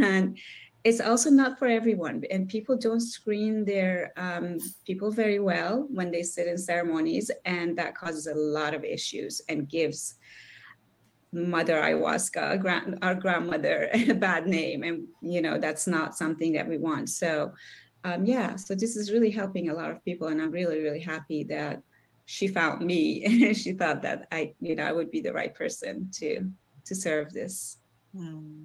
and 0.00 0.38
it's 0.84 1.00
also 1.00 1.30
not 1.30 1.58
for 1.58 1.66
everyone 1.66 2.22
and 2.30 2.46
people 2.46 2.76
don't 2.76 3.00
screen 3.00 3.64
their 3.64 4.12
um, 4.18 4.58
people 4.86 5.10
very 5.10 5.40
well 5.40 5.86
when 5.88 6.10
they 6.10 6.22
sit 6.22 6.46
in 6.46 6.58
ceremonies 6.58 7.30
and 7.46 7.76
that 7.78 7.94
causes 7.94 8.26
a 8.26 8.34
lot 8.34 8.74
of 8.74 8.84
issues 8.84 9.40
and 9.48 9.70
gives 9.70 10.16
mother 11.34 11.74
ayahuasca 11.74 12.60
grand, 12.60 12.98
our 13.02 13.14
grandmother 13.14 13.88
a 13.94 14.12
bad 14.12 14.46
name. 14.46 14.82
And 14.82 15.06
you 15.20 15.42
know 15.42 15.58
that's 15.58 15.86
not 15.86 16.16
something 16.16 16.52
that 16.52 16.68
we 16.68 16.78
want. 16.78 17.08
So 17.08 17.52
um, 18.04 18.24
yeah 18.24 18.56
so 18.56 18.74
this 18.74 18.96
is 18.96 19.10
really 19.10 19.30
helping 19.30 19.68
a 19.68 19.74
lot 19.74 19.90
of 19.90 20.04
people 20.04 20.28
and 20.28 20.40
i'm 20.40 20.50
really 20.50 20.80
really 20.80 21.00
happy 21.00 21.42
that 21.44 21.82
she 22.26 22.48
found 22.48 22.84
me 22.84 23.24
and 23.46 23.56
she 23.56 23.72
thought 23.72 24.02
that 24.02 24.28
i 24.32 24.52
you 24.60 24.74
know 24.74 24.84
i 24.84 24.92
would 24.92 25.10
be 25.10 25.20
the 25.20 25.32
right 25.32 25.54
person 25.54 26.10
to 26.12 26.48
to 26.84 26.94
serve 26.94 27.32
this 27.32 27.78
mm. 28.14 28.64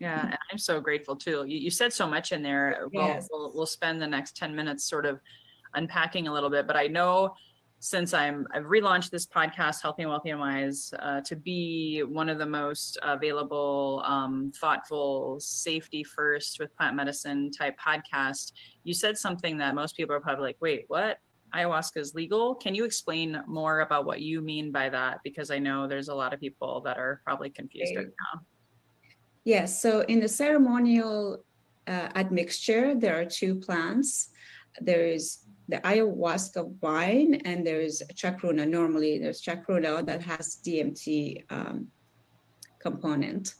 Yeah, 0.00 0.26
and 0.26 0.38
I'm 0.52 0.58
so 0.58 0.80
grateful 0.80 1.16
too. 1.16 1.44
You, 1.46 1.58
you 1.58 1.70
said 1.70 1.92
so 1.92 2.06
much 2.06 2.30
in 2.30 2.42
there. 2.42 2.86
We'll, 2.92 3.06
yes. 3.06 3.28
we'll, 3.30 3.52
we'll 3.54 3.66
spend 3.66 4.00
the 4.00 4.06
next 4.06 4.36
10 4.36 4.54
minutes 4.54 4.84
sort 4.84 5.06
of 5.06 5.20
unpacking 5.74 6.28
a 6.28 6.32
little 6.32 6.50
bit, 6.50 6.66
but 6.66 6.76
I 6.76 6.86
know 6.86 7.34
since 7.80 8.12
I'm 8.12 8.46
I've 8.52 8.64
relaunched 8.64 9.10
this 9.10 9.26
podcast, 9.26 9.82
Healthy 9.82 10.02
and 10.02 10.10
Wealthy 10.10 10.30
and 10.30 10.40
Wise, 10.40 10.92
uh, 10.98 11.20
to 11.22 11.36
be 11.36 12.02
one 12.02 12.28
of 12.28 12.38
the 12.38 12.46
most 12.46 12.98
available, 13.02 14.02
um, 14.04 14.52
thoughtful, 14.56 15.38
safety 15.40 16.02
first 16.02 16.58
with 16.58 16.76
plant 16.76 16.96
medicine 16.96 17.50
type 17.52 17.76
podcast. 17.78 18.52
You 18.82 18.94
said 18.94 19.16
something 19.16 19.58
that 19.58 19.74
most 19.74 19.96
people 19.96 20.14
are 20.14 20.20
probably 20.20 20.44
like, 20.44 20.56
"Wait, 20.60 20.84
what? 20.88 21.18
Ayahuasca 21.54 21.98
is 21.98 22.14
legal?" 22.14 22.54
Can 22.56 22.74
you 22.74 22.84
explain 22.84 23.42
more 23.46 23.80
about 23.80 24.04
what 24.04 24.20
you 24.20 24.40
mean 24.40 24.72
by 24.72 24.88
that? 24.88 25.20
Because 25.22 25.50
I 25.50 25.58
know 25.58 25.86
there's 25.86 26.08
a 26.08 26.14
lot 26.14 26.34
of 26.34 26.40
people 26.40 26.80
that 26.82 26.98
are 26.98 27.20
probably 27.24 27.50
confused 27.50 27.94
right 27.96 28.06
now. 28.06 28.40
Yes, 29.44 29.80
so 29.80 30.00
in 30.00 30.20
the 30.20 30.28
ceremonial 30.28 31.44
uh, 31.86 32.08
admixture, 32.16 32.94
there 32.94 33.18
are 33.20 33.24
two 33.24 33.54
plants. 33.54 34.30
There 34.80 35.06
is 35.06 35.38
the 35.68 35.78
ayahuasca 35.78 36.78
vine 36.80 37.34
and 37.44 37.66
there's 37.66 38.02
chacruna. 38.14 38.68
Normally, 38.68 39.18
there's 39.18 39.42
chacruna 39.42 40.04
that 40.06 40.22
has 40.22 40.58
DMT 40.64 41.44
um, 41.50 41.88
component, 42.78 43.54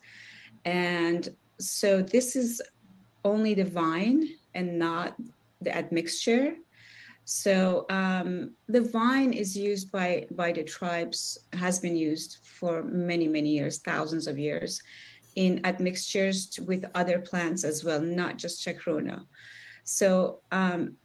and 0.65 1.29
so 1.61 2.03
this 2.03 2.35
is 2.35 2.63
only 3.25 3.55
the 3.55 3.65
vine 3.65 4.29
and 4.55 4.79
not 4.79 5.17
the 5.61 5.77
admixture. 5.77 6.55
So 7.25 7.85
um, 7.91 8.55
the 8.69 8.81
vine 8.81 9.35
is 9.35 9.55
used 9.55 9.93
by 9.93 10.27
by 10.31 10.53
the 10.53 10.65
tribes, 10.65 11.39
has 11.53 11.79
been 11.79 11.97
used 11.97 12.39
for 12.43 12.83
many 12.83 13.29
many 13.29 13.51
years, 13.51 13.79
thousands 13.79 14.27
of 14.27 14.39
years, 14.39 14.81
in 15.37 15.61
admixtures 15.67 16.59
with 16.67 16.85
other 16.95 17.19
plants 17.19 17.65
as 17.65 17.85
well, 17.85 18.01
not 18.01 18.39
just 18.39 18.65
chacruna. 18.65 19.27
So 19.85 20.41
um, 20.53 20.97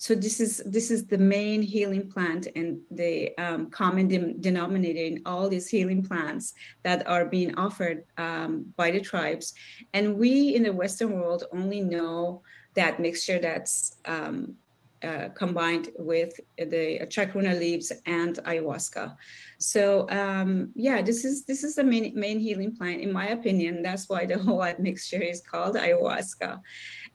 so 0.00 0.14
this 0.14 0.40
is 0.40 0.62
this 0.64 0.90
is 0.90 1.04
the 1.04 1.18
main 1.18 1.60
healing 1.60 2.10
plant 2.10 2.48
and 2.56 2.80
the 2.90 3.36
um, 3.36 3.68
common 3.70 4.08
de- 4.08 4.32
denominator 4.40 5.04
in 5.04 5.20
all 5.26 5.46
these 5.46 5.68
healing 5.68 6.02
plants 6.02 6.54
that 6.84 7.06
are 7.06 7.26
being 7.26 7.54
offered 7.56 8.04
um, 8.16 8.64
by 8.76 8.90
the 8.90 9.00
tribes 9.00 9.52
and 9.92 10.16
we 10.16 10.54
in 10.56 10.62
the 10.62 10.72
western 10.72 11.12
world 11.20 11.44
only 11.52 11.82
know 11.82 12.40
that 12.74 12.98
mixture 12.98 13.38
that's 13.38 13.96
um, 14.06 14.56
uh, 15.02 15.28
combined 15.34 15.88
with 15.98 16.32
the 16.58 17.00
chacruna 17.08 17.58
leaves 17.58 17.90
and 18.04 18.36
ayahuasca. 18.44 19.16
So 19.58 20.08
um, 20.10 20.72
yeah, 20.74 21.00
this 21.00 21.24
is 21.24 21.44
this 21.44 21.64
is 21.64 21.74
the 21.74 21.84
main 21.84 22.12
main 22.14 22.38
healing 22.38 22.76
plant 22.76 23.00
in 23.00 23.10
my 23.12 23.28
opinion. 23.28 23.82
That's 23.82 24.08
why 24.08 24.26
the 24.26 24.38
whole 24.38 24.66
mixture 24.78 25.22
is 25.22 25.40
called 25.40 25.76
ayahuasca. 25.76 26.60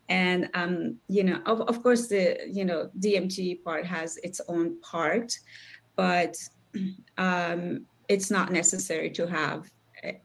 And 0.09 0.49
um, 0.53 0.97
you 1.07 1.23
know, 1.23 1.41
of, 1.45 1.61
of 1.61 1.81
course, 1.81 2.07
the 2.07 2.37
you 2.47 2.65
know 2.65 2.89
DMT 2.99 3.63
part 3.63 3.85
has 3.85 4.17
its 4.17 4.41
own 4.47 4.79
part, 4.81 5.37
but 5.95 6.35
um, 7.17 7.85
it's 8.07 8.29
not 8.29 8.51
necessary 8.51 9.09
to 9.11 9.27
have 9.27 9.69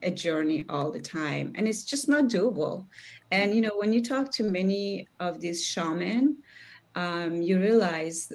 a 0.02 0.10
journey 0.10 0.66
all 0.68 0.90
the 0.90 1.00
time 1.00 1.52
and 1.54 1.66
it's 1.66 1.84
just 1.84 2.06
not 2.06 2.24
doable. 2.24 2.84
And 3.30 3.54
you 3.54 3.62
know 3.62 3.72
when 3.76 3.94
you 3.94 4.02
talk 4.02 4.30
to 4.32 4.42
many 4.42 5.08
of 5.20 5.40
these 5.40 5.64
shaman 5.64 6.36
um, 6.94 7.40
you 7.40 7.60
realize 7.60 8.32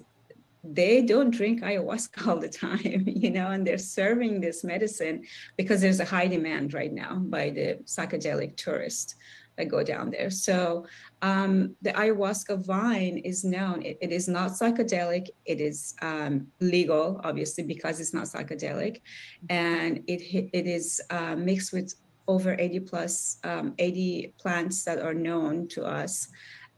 they 0.63 1.01
don't 1.01 1.29
drink 1.29 1.61
ayahuasca 1.61 2.27
all 2.27 2.39
the 2.39 2.49
time, 2.65 3.03
you 3.05 3.29
know, 3.29 3.51
and 3.51 3.65
they're 3.65 3.77
serving 3.77 4.41
this 4.41 4.63
medicine 4.63 5.23
because 5.57 5.81
there's 5.81 5.99
a 5.99 6.05
high 6.05 6.27
demand 6.27 6.73
right 6.73 6.93
now 6.93 7.15
by 7.15 7.49
the 7.49 7.79
psychedelic 7.85 8.55
tourists 8.55 9.15
that 9.57 9.65
go 9.65 9.83
down 9.83 10.11
there. 10.11 10.29
So 10.29 10.85
um, 11.21 11.75
the 11.81 11.91
ayahuasca 11.91 12.65
vine 12.65 13.17
is 13.19 13.43
known. 13.43 13.81
It, 13.83 13.97
it 14.01 14.11
is 14.11 14.27
not 14.27 14.51
psychedelic. 14.51 15.29
It 15.45 15.61
is 15.61 15.95
um, 16.01 16.47
legal, 16.59 17.21
obviously, 17.23 17.63
because 17.63 17.99
it's 17.99 18.13
not 18.13 18.25
psychedelic, 18.25 19.01
and 19.49 20.03
it 20.07 20.21
it 20.53 20.67
is 20.67 21.01
uh, 21.09 21.35
mixed 21.35 21.73
with 21.73 21.93
over 22.27 22.55
80 22.57 22.79
plus 22.81 23.37
um, 23.43 23.73
80 23.77 24.33
plants 24.39 24.83
that 24.83 24.99
are 24.99 25.13
known 25.13 25.67
to 25.69 25.85
us 25.85 26.27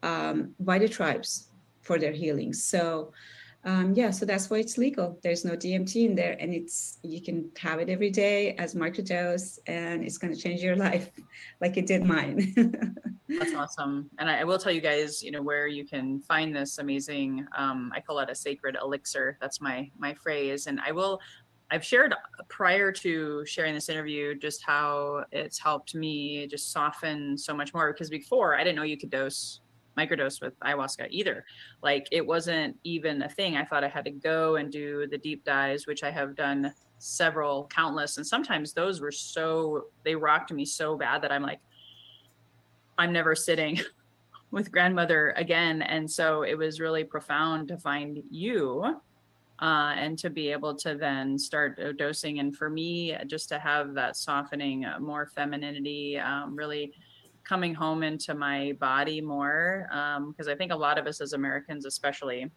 um, 0.04 0.54
by 0.60 0.78
the 0.78 0.90
tribes 0.90 1.50
for 1.82 1.98
their 1.98 2.12
healing. 2.12 2.54
So 2.54 3.14
um, 3.64 3.94
yeah, 3.96 4.12
so 4.12 4.26
that's 4.26 4.50
why 4.50 4.58
it's 4.58 4.78
legal. 4.78 5.20
There's 5.24 5.44
no 5.44 5.54
DMT 5.54 6.06
in 6.06 6.16
there, 6.16 6.38
and 6.40 6.54
it's 6.54 7.00
you 7.04 7.22
can 7.22 7.52
have 7.58 7.80
it 7.80 7.90
every 7.90 8.10
day 8.10 8.56
as 8.56 8.76
microdose, 8.76 9.60
and 9.68 10.04
it's 10.04 10.18
going 10.18 10.34
to 10.34 10.40
change 10.40 10.62
your 10.62 10.76
life, 10.88 11.10
like 11.60 11.76
it 11.78 11.86
did 11.86 12.06
mine. 12.06 12.54
that's 13.28 13.54
awesome, 13.54 14.10
and 14.20 14.30
I, 14.30 14.42
I, 14.42 14.44
will 14.44 14.58
tell 14.58 14.72
you 14.72 14.82
guys, 14.82 15.22
you 15.22 15.32
know, 15.32 15.42
where 15.42 15.68
you 15.68 15.86
can 15.86 16.22
find 16.22 16.56
this 16.56 16.78
amazing. 16.78 17.46
Um, 17.58 17.92
I 17.94 18.00
call 18.00 18.20
it 18.20 18.30
a 18.30 18.36
sacred 18.36 18.78
elixir. 18.82 19.38
That's 19.42 19.60
my 19.60 19.90
my 19.98 20.14
phrase, 20.14 20.68
and 20.68 20.80
I 20.86 20.92
will. 20.92 21.20
I've 21.70 21.84
shared 21.84 22.16
prior 22.48 22.94
to 22.94 23.46
sharing 23.46 23.74
this 23.74 23.90
interview 23.90 24.36
just 24.36 24.64
how 24.66 25.26
it's 25.34 25.60
helped 25.60 25.96
me 25.96 26.48
just 26.48 26.72
soften 26.72 27.38
so 27.38 27.54
much 27.54 27.74
more 27.74 27.92
because 27.92 28.10
before 28.10 28.56
I 28.56 28.64
didn't 28.64 28.78
know 28.78 28.84
you 28.84 28.98
could 28.98 29.10
dose 29.10 29.60
microdose 29.98 30.42
with 30.42 30.58
ayahuasca 30.60 31.08
either. 31.10 31.46
Like 31.82 32.08
it 32.12 32.26
wasn't 32.26 32.78
even 32.84 33.22
a 33.24 33.30
thing. 33.30 33.58
I 33.58 33.66
thought 33.66 33.84
I 33.84 33.90
had 33.90 34.06
to 34.06 34.12
go 34.12 34.56
and 34.56 34.72
do 34.72 35.08
the 35.08 35.18
deep 35.18 35.44
dives, 35.44 35.88
which 35.88 36.04
I 36.04 36.12
have 36.12 36.36
done 36.36 36.74
several, 37.00 37.68
countless. 37.68 38.18
And 38.18 38.26
sometimes 38.26 38.74
those 38.74 39.02
were 39.02 39.12
so, 39.12 39.86
they 40.04 40.16
rocked 40.16 40.52
me 40.52 40.66
so 40.66 40.98
bad 40.98 41.22
that 41.22 41.32
I'm 41.32 41.44
like, 41.44 41.60
I'm 42.98 43.14
never 43.14 43.36
sitting 43.36 43.80
with 44.52 44.72
grandmother 44.72 45.34
again. 45.38 45.82
And 45.82 46.10
so 46.10 46.44
it 46.44 46.58
was 46.58 46.80
really 46.80 47.04
profound 47.04 47.68
to 47.68 47.78
find 47.78 48.24
you 48.30 49.02
uh, 49.60 49.94
and 49.98 50.18
to 50.20 50.30
be 50.30 50.52
able 50.52 50.76
to 50.76 50.96
then 50.96 51.38
start 51.38 51.80
dosing. 51.98 52.40
And 52.40 52.56
for 52.56 52.70
me, 52.70 53.18
just 53.28 53.50
to 53.50 53.60
have 53.60 53.94
that 53.96 54.16
softening, 54.16 54.86
uh, 54.86 55.00
more 55.00 55.26
femininity, 55.26 56.18
um, 56.20 56.56
really 56.56 56.94
coming 57.48 57.74
home 57.74 58.04
into 58.04 58.34
my 58.34 58.74
body 58.80 59.22
more 59.22 59.86
because 59.90 60.48
um, 60.48 60.54
I 60.54 60.56
think 60.56 60.72
a 60.72 60.76
lot 60.76 60.98
of 60.98 61.08
us 61.08 61.22
as 61.22 61.34
Americans, 61.34 61.86
especially, 61.86 62.52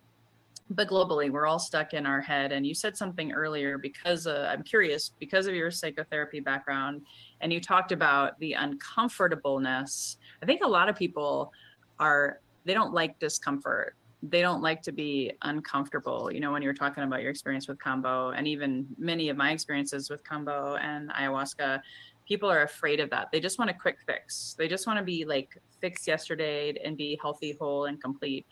but 0.71 0.89
globally, 0.89 1.31
we're 1.31 1.47
all 1.47 1.59
stuck 1.59 1.95
in 1.95 2.07
our 2.07 2.21
head. 2.21 2.53
And 2.53 2.67
you 2.67 2.75
said 2.75 2.97
something 2.97 3.33
earlier 3.33 3.79
because 3.79 4.27
uh, 4.27 4.49
I'm 4.53 4.63
curious 4.63 5.13
because 5.19 5.47
of 5.47 5.55
your 5.55 5.71
psychotherapy 5.71 6.41
background, 6.41 7.03
and 7.41 7.53
you 7.53 7.61
talked 7.61 7.93
about 7.93 8.39
the 8.39 8.55
uncomfortableness. 8.55 10.17
I 10.43 10.47
think 10.47 10.63
a 10.65 10.69
lot 10.69 10.89
of 10.89 10.97
people 10.97 11.53
are 11.99 12.41
they 12.65 12.75
don't 12.75 12.93
like 12.93 13.19
discomfort 13.19 13.97
they 14.23 14.43
don't 14.43 14.61
like 14.61 14.83
to 14.83 14.93
be 14.93 15.33
uncomfortable. 15.43 16.31
You 16.33 16.41
know, 16.41 16.53
when 16.53 16.63
you're 16.63 16.75
talking 16.75 17.05
about 17.05 17.23
your 17.23 17.31
experience 17.31 17.69
with 17.69 17.79
Kambo 17.79 18.37
and 18.37 18.47
even 18.47 18.87
many 18.99 19.31
of 19.31 19.37
my 19.37 19.53
experiences 19.53 20.11
with 20.11 20.23
Kambo 20.25 20.79
and 20.79 21.11
ayahuasca, 21.11 21.81
people 22.31 22.49
are 22.49 22.63
afraid 22.63 23.01
of 23.01 23.11
that. 23.11 23.29
They 23.33 23.41
just 23.41 23.59
want 23.59 23.71
a 23.71 23.75
quick 23.75 23.99
fix. 24.07 24.55
They 24.57 24.69
just 24.69 24.87
want 24.87 25.01
to 25.01 25.05
be 25.05 25.25
like 25.25 25.61
fixed 25.81 26.07
yesterday 26.07 26.73
and 26.85 26.97
be 26.97 27.19
healthy, 27.21 27.57
whole, 27.61 27.87
and 27.87 28.01
complete. 28.01 28.47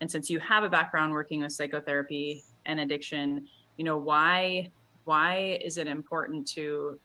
And 0.00 0.08
since 0.08 0.30
you 0.30 0.38
have 0.38 0.62
a 0.62 0.68
background 0.68 1.12
working 1.12 1.42
with 1.42 1.52
psychotherapy 1.52 2.44
and 2.64 2.78
addiction, 2.78 3.48
you 3.76 3.84
know 3.84 3.98
why 3.98 4.70
why 5.02 5.58
is 5.64 5.78
it 5.78 5.88
important 5.88 6.46
to, 6.52 7.00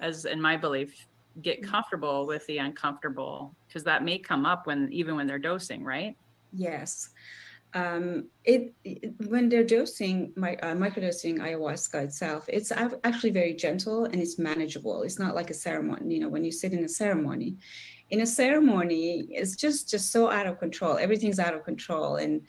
as 0.00 0.24
in 0.24 0.40
my 0.42 0.56
belief, 0.56 1.06
get 1.40 1.62
mm. 1.62 1.68
comfortable 1.68 2.26
with 2.26 2.44
the 2.48 2.58
uncomfortable 2.58 3.54
because 3.68 3.84
that 3.84 4.02
may 4.02 4.18
come 4.18 4.44
up 4.44 4.66
when 4.66 4.92
even 4.92 5.14
when 5.14 5.28
they're 5.28 5.38
dosing, 5.38 5.84
right? 5.84 6.16
Yes 6.52 7.10
um, 7.74 8.28
it, 8.44 8.74
it, 8.84 9.14
when 9.28 9.48
they're 9.48 9.64
dosing 9.64 10.32
my 10.36 10.56
uh, 10.56 10.74
microdosing 10.74 11.38
ayahuasca 11.38 12.02
itself, 12.04 12.44
it's 12.48 12.72
actually 13.04 13.30
very 13.30 13.54
gentle 13.54 14.06
and 14.06 14.16
it's 14.16 14.38
manageable. 14.38 15.02
It's 15.02 15.18
not 15.18 15.34
like 15.34 15.50
a 15.50 15.54
ceremony. 15.54 16.14
You 16.14 16.20
know, 16.20 16.28
when 16.28 16.44
you 16.44 16.52
sit 16.52 16.72
in 16.72 16.84
a 16.84 16.88
ceremony, 16.88 17.56
in 18.10 18.22
a 18.22 18.26
ceremony, 18.26 19.26
it's 19.30 19.54
just 19.54 19.88
just 19.88 20.10
so 20.10 20.30
out 20.30 20.46
of 20.46 20.58
control. 20.58 20.98
Everything's 20.98 21.38
out 21.38 21.54
of 21.54 21.64
control, 21.64 22.16
and 22.16 22.42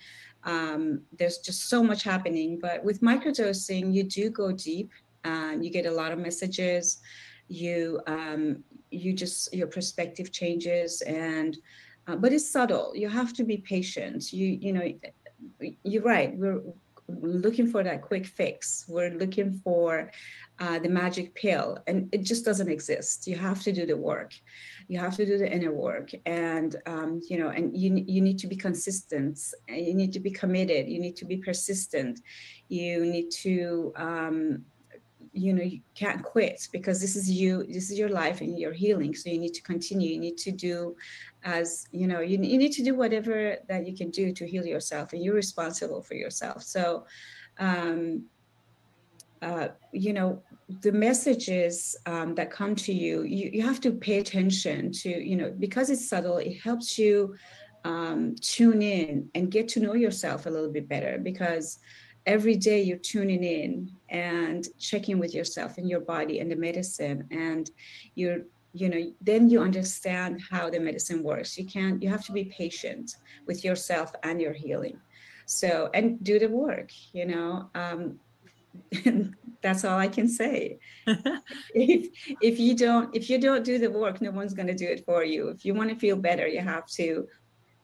um, 0.44 1.02
there's 1.18 1.38
just 1.38 1.70
so 1.70 1.84
much 1.84 2.04
happening. 2.04 2.58
But 2.60 2.84
with 2.84 3.02
microdosing, 3.02 3.94
you 3.94 4.04
do 4.04 4.30
go 4.30 4.52
deep. 4.52 4.92
and 5.24 5.64
you 5.64 5.70
get 5.70 5.86
a 5.86 5.92
lot 5.92 6.12
of 6.12 6.20
messages. 6.20 7.00
You 7.48 8.02
um, 8.08 8.64
you 8.90 9.14
just 9.14 9.54
your 9.54 9.68
perspective 9.68 10.32
changes 10.32 11.02
and 11.02 11.58
uh, 12.08 12.16
but 12.16 12.34
it's 12.34 12.50
subtle. 12.50 12.94
You 12.96 13.10
have 13.10 13.34
to 13.34 13.44
be 13.44 13.58
patient. 13.58 14.34
You 14.34 14.48
you 14.48 14.74
know, 14.74 14.88
you're 15.84 16.04
right. 16.04 16.36
We're 16.38 16.62
looking 17.08 17.68
for 17.68 17.84
that 17.84 18.02
quick 18.02 18.26
fix. 18.26 18.86
We're 18.88 19.12
looking 19.12 19.60
for 19.64 20.12
uh, 20.60 20.80
the 20.80 20.90
magic 20.90 21.34
pill, 21.36 21.78
and 21.88 22.08
it 22.12 22.24
just 22.24 22.46
doesn't 22.46 22.70
exist. 22.70 23.28
You 23.28 23.36
have 23.36 23.62
to 23.64 23.72
do 23.72 23.86
the 23.86 23.98
work. 23.98 24.34
You 24.88 25.00
have 25.00 25.16
to 25.18 25.26
do 25.26 25.38
the 25.38 25.52
inner 25.52 25.74
work, 25.74 26.12
and 26.26 26.76
um, 26.86 27.22
you 27.30 27.38
know, 27.38 27.50
and 27.50 27.76
you 27.76 28.04
you 28.08 28.22
need 28.22 28.40
to 28.40 28.48
be 28.48 28.56
consistent. 28.56 29.40
You 29.68 29.94
need 29.94 30.14
to 30.14 30.20
be 30.20 30.32
committed. 30.32 30.88
You 30.88 31.00
need 31.00 31.16
to 31.18 31.26
be 31.26 31.38
persistent. 31.38 32.22
You 32.68 33.06
need 33.06 33.32
to 33.42 33.92
um, 33.96 34.66
you 35.34 35.54
know 35.54 35.64
you 35.64 35.82
can't 35.96 36.24
quit 36.24 36.68
because 36.72 37.00
this 37.00 37.16
is 37.16 37.30
you 37.30 37.64
this 37.68 37.90
is 37.90 37.98
your 37.98 38.10
life 38.10 38.42
and 38.42 38.60
your 38.60 38.74
healing. 38.74 39.16
So 39.16 39.30
you 39.30 39.40
need 39.40 39.54
to 39.54 39.62
continue. 39.62 40.14
You 40.14 40.20
need 40.20 40.38
to 40.40 40.52
do 40.52 40.96
as 41.44 41.86
you 41.92 42.08
know 42.08 42.20
you, 42.20 42.38
you 42.38 42.58
need 42.58 42.74
to 42.74 42.84
do 42.84 42.96
whatever 42.96 43.58
that 43.68 43.88
you 43.88 43.96
can 43.96 44.10
do 44.12 44.34
to 44.34 44.48
heal 44.48 44.66
yourself 44.66 45.14
and 45.14 45.24
you're 45.24 45.36
responsible 45.36 46.02
for 46.02 46.16
yourself. 46.16 46.64
So 46.64 47.06
um 47.60 48.26
uh, 49.42 49.70
you 49.92 50.14
know 50.14 50.44
the 50.82 50.92
messages 50.92 51.96
um, 52.06 52.36
that 52.36 52.52
come 52.52 52.76
to 52.76 52.94
you, 52.94 53.24
you 53.24 53.50
you 53.52 53.64
have 53.64 53.82
to 53.82 53.92
pay 53.92 54.20
attention 54.20 54.92
to 54.92 55.10
you 55.10 55.36
know 55.36 55.54
because 55.58 55.90
it's 55.90 56.08
subtle 56.08 56.38
it 56.38 56.60
helps 56.60 56.98
you 56.98 57.36
um, 57.84 58.36
tune 58.40 58.82
in 58.82 59.30
and 59.34 59.52
get 59.52 59.68
to 59.70 59.80
know 59.80 59.96
yourself 59.96 60.46
a 60.46 60.50
little 60.50 60.72
bit 60.72 60.88
better 60.88 61.18
because 61.18 61.80
every 62.26 62.56
day 62.56 62.82
you're 62.82 62.98
tuning 62.98 63.44
in 63.44 63.92
and 64.10 64.68
checking 64.80 65.18
with 65.20 65.34
yourself 65.34 65.78
and 65.78 65.90
your 65.90 66.02
body 66.02 66.40
and 66.40 66.52
the 66.52 66.56
medicine 66.56 67.28
and 67.32 67.72
you're 68.16 68.40
you 68.74 68.88
know 68.88 69.12
then 69.20 69.50
you 69.50 69.62
understand 69.62 70.42
how 70.50 70.70
the 70.70 70.80
medicine 70.80 71.24
works 71.24 71.58
you 71.58 71.66
can't 71.66 72.02
you 72.02 72.10
have 72.10 72.26
to 72.26 72.32
be 72.32 72.46
patient 72.46 73.16
with 73.48 73.66
yourself 73.66 74.14
and 74.24 74.42
your 74.42 74.54
healing 74.54 74.98
So, 75.52 75.90
and 75.94 76.24
do 76.24 76.40
the 76.40 76.48
work, 76.48 76.92
you 77.12 77.26
know. 77.26 77.70
Um, 77.76 78.20
that's 79.62 79.84
all 79.84 80.00
I 80.00 80.08
can 80.08 80.28
say. 80.28 80.80
if 81.76 82.10
if 82.42 82.60
you 82.60 82.76
don't 82.76 83.14
if 83.14 83.30
you 83.30 83.38
don't 83.38 83.64
do 83.64 83.78
the 83.78 83.92
work, 83.92 84.22
no 84.22 84.32
one's 84.32 84.54
going 84.54 84.68
to 84.68 84.74
do 84.74 84.88
it 84.88 85.06
for 85.06 85.24
you. 85.24 85.50
If 85.50 85.66
you 85.66 85.74
want 85.74 85.90
to 85.90 85.96
feel 85.98 86.16
better, 86.16 86.48
you 86.48 86.62
have 86.62 86.88
to 86.92 87.28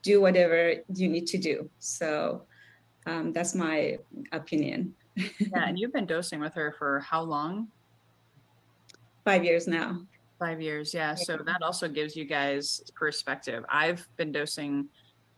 do 0.02 0.20
whatever 0.20 0.76
you 0.94 1.08
need 1.08 1.26
to 1.28 1.38
do. 1.38 1.68
So 1.78 2.44
um, 3.06 3.32
that's 3.32 3.54
my 3.54 3.98
opinion. 4.32 4.94
yeah, 5.16 5.26
and 5.66 5.78
you've 5.78 5.92
been 5.92 6.06
dosing 6.06 6.40
with 6.40 6.54
her 6.54 6.74
for 6.78 7.00
how 7.00 7.22
long? 7.22 7.68
Five 9.24 9.44
years 9.44 9.66
now. 9.66 10.02
Five 10.38 10.60
years, 10.60 10.94
yeah. 10.94 11.14
So 11.14 11.36
that 11.36 11.62
also 11.62 11.88
gives 11.88 12.14
you 12.14 12.24
guys 12.24 12.82
perspective. 12.94 13.64
I've 13.68 14.08
been 14.16 14.30
dosing 14.30 14.88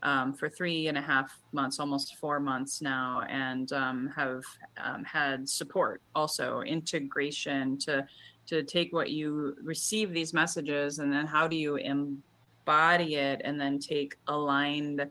um, 0.02 0.32
for 0.32 0.48
three 0.48 0.88
and 0.88 0.98
a 0.98 1.00
half 1.00 1.38
months, 1.52 1.78
almost 1.78 2.16
four 2.16 2.40
months 2.40 2.82
now, 2.82 3.22
and 3.28 3.72
um, 3.72 4.12
have 4.14 4.42
um, 4.82 5.04
had 5.04 5.48
support 5.48 6.02
also 6.14 6.60
integration 6.62 7.78
to 7.78 8.06
to 8.46 8.62
take 8.62 8.92
what 8.92 9.10
you 9.10 9.56
receive 9.62 10.12
these 10.12 10.34
messages 10.34 10.98
and 10.98 11.12
then 11.12 11.24
how 11.24 11.46
do 11.46 11.54
you 11.54 11.76
embody 11.76 13.14
it 13.14 13.40
and 13.44 13.60
then 13.60 13.78
take 13.78 14.16
aligned 14.26 15.08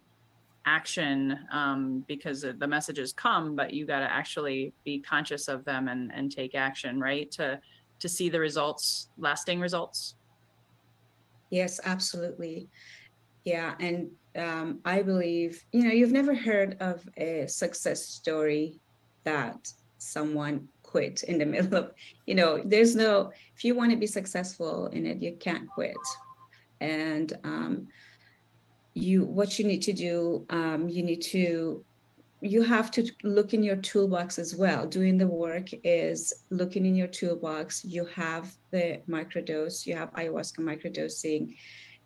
action 0.66 1.40
um, 1.52 2.04
because 2.08 2.42
the 2.42 2.68
messages 2.68 3.14
come, 3.14 3.56
but 3.56 3.74
you 3.74 3.86
got 3.86 4.00
to 4.00 4.12
actually 4.12 4.74
be 4.84 5.00
conscious 5.00 5.48
of 5.48 5.66
them 5.66 5.88
and 5.88 6.12
and 6.14 6.32
take 6.32 6.56
action, 6.56 7.00
right? 7.00 7.30
To 7.32 7.60
to 8.00 8.10
see 8.10 8.30
the 8.30 8.40
results, 8.40 9.10
lasting 9.18 9.60
results. 9.60 10.16
Yes, 11.50 11.80
absolutely. 11.84 12.70
Yeah, 13.44 13.76
and 13.80 14.10
um, 14.36 14.80
I 14.86 15.02
believe, 15.02 15.64
you 15.72 15.84
know, 15.84 15.92
you've 15.92 16.12
never 16.12 16.36
heard 16.36 16.78
of 16.80 17.08
a 17.18 17.48
success 17.48 18.06
story 18.06 18.80
that 19.24 19.72
someone 19.98 20.68
quit 20.84 21.24
in 21.24 21.38
the 21.38 21.46
middle 21.54 21.76
of, 21.76 21.92
you 22.26 22.36
know, 22.36 22.62
there's 22.64 22.96
no, 22.96 23.32
if 23.56 23.64
you 23.64 23.76
want 23.76 23.92
to 23.92 23.98
be 23.98 24.08
successful 24.08 24.88
in 24.88 25.06
it, 25.06 25.22
you 25.22 25.36
can't 25.40 25.68
quit. 25.70 25.98
And 26.82 27.34
um, 27.44 27.88
you, 29.00 29.26
what 29.26 29.58
you 29.58 29.66
need 29.66 29.82
to 29.84 29.94
do, 29.94 30.46
um, 30.50 30.90
you 30.90 31.04
need 31.04 31.22
to, 31.22 31.84
you 32.42 32.62
have 32.62 32.90
to 32.92 33.10
look 33.24 33.54
in 33.54 33.64
your 33.64 33.76
toolbox 33.76 34.40
as 34.40 34.56
well. 34.56 34.86
Doing 34.86 35.18
the 35.18 35.28
work 35.28 35.68
is 35.84 36.34
looking 36.50 36.86
in 36.86 36.96
your 36.96 37.08
toolbox. 37.08 37.84
You 37.84 38.06
have 38.16 38.54
the 38.72 39.02
microdose, 39.10 39.86
you 39.86 39.96
have 39.96 40.14
ayahuasca 40.14 40.60
microdosing. 40.60 41.56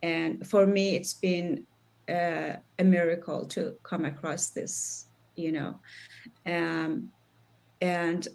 And 0.02 0.46
for 0.48 0.66
me, 0.66 0.96
it's 0.96 1.14
been 1.14 1.66
uh, 2.10 2.54
a 2.80 2.84
miracle 2.84 3.46
to 3.46 3.76
come 3.84 4.06
across 4.06 4.50
this, 4.50 5.08
you 5.36 5.52
know. 5.52 5.80
Um, 6.46 7.10
and 7.82 8.28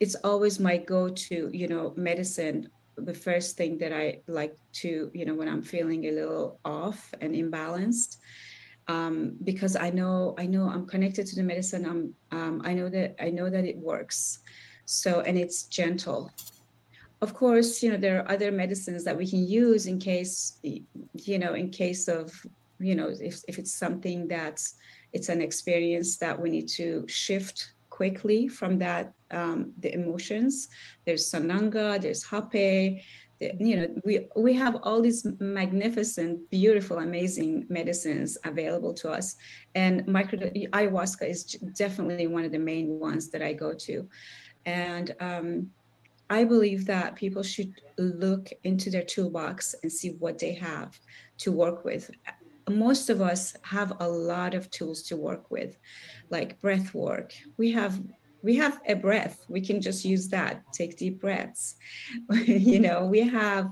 it's 0.00 0.16
always 0.16 0.58
my 0.58 0.76
go-to, 0.76 1.50
you 1.52 1.68
know, 1.68 1.94
medicine. 1.96 2.68
The 2.96 3.14
first 3.14 3.56
thing 3.56 3.78
that 3.78 3.92
I 3.92 4.20
like 4.26 4.56
to, 4.82 5.10
you 5.12 5.24
know, 5.24 5.34
when 5.34 5.48
I'm 5.48 5.62
feeling 5.62 6.04
a 6.04 6.12
little 6.12 6.60
off 6.64 7.12
and 7.20 7.34
imbalanced, 7.34 8.18
um, 8.88 9.36
because 9.42 9.76
I 9.76 9.90
know 9.90 10.34
I 10.38 10.46
know 10.46 10.68
I'm 10.68 10.86
connected 10.86 11.26
to 11.28 11.36
the 11.36 11.42
medicine. 11.42 11.86
I'm 11.86 12.14
um, 12.38 12.62
I 12.64 12.74
know 12.74 12.88
that 12.90 13.16
I 13.20 13.30
know 13.30 13.48
that 13.50 13.64
it 13.64 13.76
works. 13.76 14.40
So 14.84 15.20
and 15.20 15.38
it's 15.38 15.64
gentle. 15.64 16.30
Of 17.22 17.32
course, 17.32 17.82
you 17.82 17.90
know 17.90 17.96
there 17.96 18.20
are 18.20 18.30
other 18.30 18.52
medicines 18.52 19.04
that 19.04 19.16
we 19.16 19.26
can 19.26 19.46
use 19.46 19.86
in 19.86 19.98
case 19.98 20.58
you 20.62 21.38
know 21.38 21.54
in 21.54 21.70
case 21.70 22.08
of 22.08 22.32
you 22.78 22.94
know 22.94 23.08
if, 23.08 23.42
if 23.48 23.58
it's 23.58 23.74
something 23.74 24.28
that's 24.28 24.74
it's 25.12 25.28
an 25.28 25.40
experience 25.40 26.18
that 26.18 26.38
we 26.38 26.50
need 26.50 26.68
to 26.68 27.04
shift 27.08 27.74
quickly 27.88 28.48
from 28.48 28.78
that 28.78 29.12
um, 29.34 29.72
the 29.80 29.92
emotions. 29.92 30.68
There's 31.04 31.30
sananga 31.30 32.00
there's 32.00 32.24
hape 32.24 33.02
the, 33.40 33.52
you 33.58 33.76
know 33.76 33.88
we 34.04 34.26
we 34.36 34.54
have 34.54 34.76
all 34.82 35.00
these 35.00 35.26
magnificent 35.40 36.48
beautiful 36.50 36.98
amazing 36.98 37.66
medicines 37.68 38.38
available 38.44 38.94
to 38.94 39.10
us. 39.10 39.36
And 39.74 40.06
micro 40.06 40.38
ayahuasca 40.38 41.28
is 41.28 41.44
definitely 41.76 42.26
one 42.26 42.44
of 42.44 42.52
the 42.52 42.58
main 42.58 43.00
ones 43.00 43.30
that 43.30 43.42
i 43.42 43.52
go 43.52 43.74
to. 43.74 44.08
And 44.66 45.14
um, 45.20 45.70
I 46.30 46.44
believe 46.44 46.86
that 46.86 47.16
people 47.16 47.42
should 47.42 47.74
look 47.98 48.50
into 48.62 48.90
their 48.90 49.02
toolbox 49.02 49.74
and 49.82 49.92
see 49.92 50.10
what 50.12 50.38
they 50.38 50.54
have 50.54 50.98
to 51.38 51.52
work 51.52 51.84
with. 51.84 52.10
Most 52.68 53.10
of 53.10 53.20
us 53.20 53.54
have 53.62 53.92
a 54.00 54.08
lot 54.08 54.54
of 54.54 54.70
tools 54.70 55.02
to 55.04 55.16
work 55.16 55.50
with 55.50 55.76
like 56.30 56.60
breath 56.62 56.94
work. 56.94 57.34
We 57.58 57.72
have 57.72 58.00
we 58.44 58.54
have 58.56 58.78
a 58.86 58.94
breath. 58.94 59.42
We 59.48 59.62
can 59.62 59.80
just 59.80 60.04
use 60.04 60.28
that 60.28 60.62
take 60.72 60.98
deep 60.98 61.20
breaths. 61.20 61.76
You 62.46 62.78
know 62.78 63.06
we 63.06 63.20
have 63.40 63.66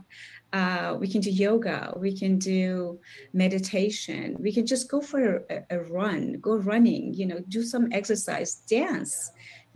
uh, 0.52 0.96
we 1.00 1.08
can 1.12 1.20
do 1.20 1.30
yoga 1.30 1.94
we 1.96 2.12
can 2.20 2.38
do 2.38 2.98
meditation 3.32 4.36
we 4.38 4.52
can 4.52 4.66
just 4.66 4.90
go 4.90 5.00
for 5.00 5.22
a, 5.54 5.56
a 5.70 5.78
run 5.98 6.38
go 6.40 6.56
running 6.56 7.14
you 7.14 7.24
know 7.24 7.40
do 7.48 7.62
some 7.62 7.84
exercise 7.92 8.52
dance. 8.76 9.14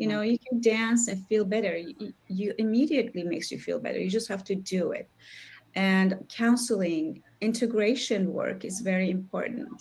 You 0.00 0.06
know 0.08 0.20
you 0.32 0.38
can 0.46 0.60
dance 0.60 1.08
and 1.08 1.26
feel 1.28 1.44
better. 1.44 1.76
You, 1.76 2.12
you 2.28 2.54
immediately 2.58 3.22
makes 3.22 3.50
you 3.52 3.58
feel 3.58 3.78
better. 3.78 3.98
You 3.98 4.10
just 4.10 4.28
have 4.28 4.44
to 4.44 4.54
do 4.54 4.92
it. 4.92 5.08
And 5.74 6.08
counseling 6.28 7.22
integration 7.40 8.32
work 8.32 8.64
is 8.64 8.80
very 8.80 9.10
important. 9.10 9.78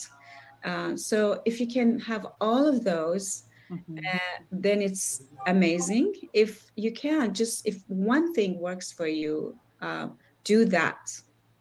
Uh, 0.64 0.96
so 0.98 1.42
if 1.46 1.60
you 1.62 1.68
can 1.68 2.00
have 2.00 2.24
all 2.42 2.68
of 2.68 2.84
those 2.84 3.44
mm-hmm. 3.72 3.98
uh, 3.98 4.46
then 4.52 4.82
it's 4.82 5.24
amazing. 5.48 6.14
If 6.34 6.72
you 6.76 6.92
can 6.92 7.34
just 7.34 7.66
if 7.68 7.78
one 7.88 8.34
thing 8.34 8.60
works 8.60 8.92
for 8.92 9.08
you 9.08 9.56
uh, 9.82 10.08
do 10.44 10.66
that. 10.66 11.12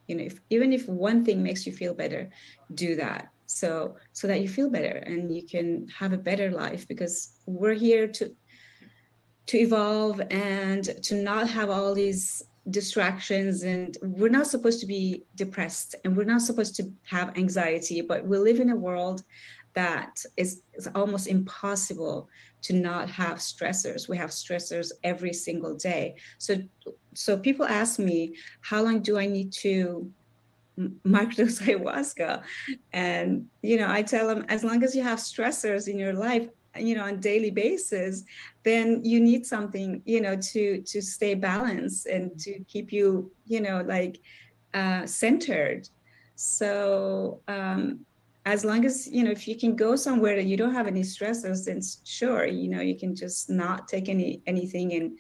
You 0.07 0.17
know 0.17 0.25
if, 0.25 0.39
even 0.51 0.73
if 0.73 0.89
one 0.89 1.25
thing 1.25 1.43
makes 1.43 1.67
you 1.67 1.73
feel 1.73 1.95
better 1.95 2.31
do 2.75 2.95
that. 2.97 3.29
So 3.47 3.97
so 4.13 4.27
that 4.27 4.41
you 4.41 4.49
feel 4.49 4.71
better 4.71 4.99
and 5.07 5.35
you 5.35 5.47
can 5.47 5.89
have 5.89 6.13
a 6.13 6.19
better 6.19 6.51
life 6.51 6.87
because 6.89 7.39
we're 7.47 7.75
here 7.75 8.07
to 8.09 8.35
to 9.47 9.59
evolve 9.59 10.21
and 10.31 10.85
to 11.03 11.15
not 11.15 11.49
have 11.49 11.71
all 11.71 11.95
these 11.95 12.43
distractions 12.71 13.63
and 13.63 13.99
we're 14.01 14.31
not 14.31 14.47
supposed 14.47 14.81
to 14.81 14.87
be 14.87 15.25
depressed 15.35 15.95
and 16.05 16.17
we're 16.17 16.25
not 16.25 16.41
supposed 16.41 16.75
to 16.75 16.91
have 17.03 17.37
anxiety 17.37 18.01
but 18.01 18.27
we 18.27 18.39
live 18.39 18.59
in 18.59 18.71
a 18.71 18.77
world 18.77 19.23
that 19.75 20.23
is, 20.37 20.63
is 20.75 20.89
almost 20.95 21.27
impossible 21.27 22.29
to 22.63 22.73
not 22.73 23.11
have 23.11 23.39
stressors. 23.39 24.09
We 24.09 24.17
have 24.17 24.31
stressors 24.31 24.91
every 25.03 25.33
single 25.33 25.75
day. 25.75 26.17
So 26.39 26.57
so 27.15 27.37
people 27.37 27.67
ask 27.67 27.99
me 27.99 28.35
how 28.61 28.83
long 28.83 29.01
do 29.01 29.19
i 29.19 29.27
need 29.27 29.53
to 29.53 30.11
microdose 31.07 31.61
ayahuasca? 31.67 32.43
And 32.93 33.47
you 33.63 33.77
know 33.77 33.89
i 33.91 34.03
tell 34.03 34.27
them 34.27 34.45
as 34.49 34.65
long 34.65 34.83
as 34.83 34.95
you 34.97 35.03
have 35.03 35.19
stressors 35.19 35.87
in 35.89 35.99
your 35.99 36.13
life 36.13 36.49
you 36.77 36.97
know 36.97 37.05
on 37.05 37.21
daily 37.21 37.53
basis 37.53 38.25
then 38.65 39.01
you 39.05 39.21
need 39.21 39.47
something 39.47 40.03
you 40.07 40.21
know 40.21 40.35
to 40.35 40.83
to 40.83 41.01
stay 41.01 41.33
balanced 41.35 42.07
and 42.07 42.37
to 42.41 42.59
keep 42.67 42.93
you 42.93 43.31
you 43.47 43.61
know 43.61 43.81
like 43.87 44.19
uh, 44.75 45.07
centered. 45.07 45.89
So 46.35 47.41
um, 47.47 48.01
as 48.47 48.65
long 48.65 48.85
as 48.85 49.07
you 49.07 49.25
know 49.25 49.31
if 49.31 49.49
you 49.49 49.57
can 49.57 49.75
go 49.75 49.97
somewhere 49.97 50.37
that 50.37 50.45
you 50.45 50.57
don't 50.57 50.75
have 50.75 50.87
any 50.87 51.03
stressors 51.03 51.65
then 51.65 51.81
sure 52.05 52.45
you 52.47 52.69
know 52.69 52.81
you 52.81 52.97
can 52.97 53.15
just 53.17 53.49
not 53.49 53.89
take 53.89 54.09
any 54.09 54.43
anything 54.47 54.93
and 54.93 55.19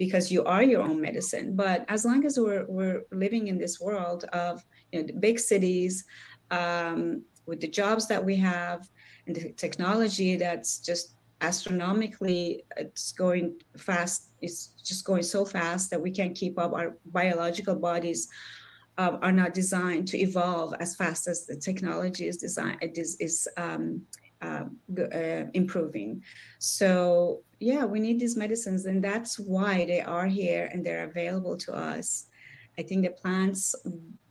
because 0.00 0.32
you 0.32 0.42
are 0.44 0.62
your 0.62 0.80
own 0.80 0.98
medicine. 0.98 1.54
But 1.54 1.84
as 1.88 2.06
long 2.06 2.24
as 2.24 2.38
we're, 2.38 2.64
we're 2.66 3.02
living 3.12 3.48
in 3.48 3.58
this 3.58 3.78
world 3.78 4.24
of 4.32 4.64
you 4.90 5.00
know 5.00 5.06
the 5.06 5.12
big 5.12 5.38
cities 5.38 6.04
um, 6.50 7.22
with 7.44 7.60
the 7.60 7.68
jobs 7.68 8.08
that 8.08 8.24
we 8.24 8.34
have 8.36 8.88
and 9.26 9.36
the 9.36 9.52
technology 9.52 10.36
that's 10.36 10.78
just 10.78 11.14
astronomically 11.42 12.64
it's 12.76 13.12
going 13.12 13.58
fast 13.78 14.28
it's 14.42 14.68
just 14.84 15.06
going 15.06 15.22
so 15.22 15.42
fast 15.42 15.90
that 15.90 16.00
we 16.00 16.10
can't 16.10 16.34
keep 16.34 16.58
up 16.58 16.74
our 16.74 16.96
biological 17.06 17.74
bodies 17.74 18.28
uh, 18.98 19.18
are 19.22 19.32
not 19.32 19.54
designed 19.54 20.06
to 20.08 20.18
evolve 20.18 20.74
as 20.80 20.96
fast 20.96 21.26
as 21.26 21.46
the 21.46 21.56
technology 21.56 22.26
is 22.26 22.36
designed 22.36 22.78
it 22.80 22.96
is, 22.98 23.16
is 23.20 23.48
um, 23.56 24.02
uh, 24.42 24.64
uh, 25.00 25.44
improving 25.54 26.22
so 26.58 27.42
yeah 27.58 27.84
we 27.84 28.00
need 28.00 28.18
these 28.18 28.36
medicines 28.36 28.86
and 28.86 29.02
that's 29.02 29.38
why 29.38 29.84
they 29.84 30.00
are 30.00 30.26
here 30.26 30.70
and 30.72 30.84
they're 30.84 31.04
available 31.04 31.56
to 31.56 31.72
us 31.72 32.26
i 32.78 32.82
think 32.82 33.04
the 33.04 33.10
plants 33.10 33.74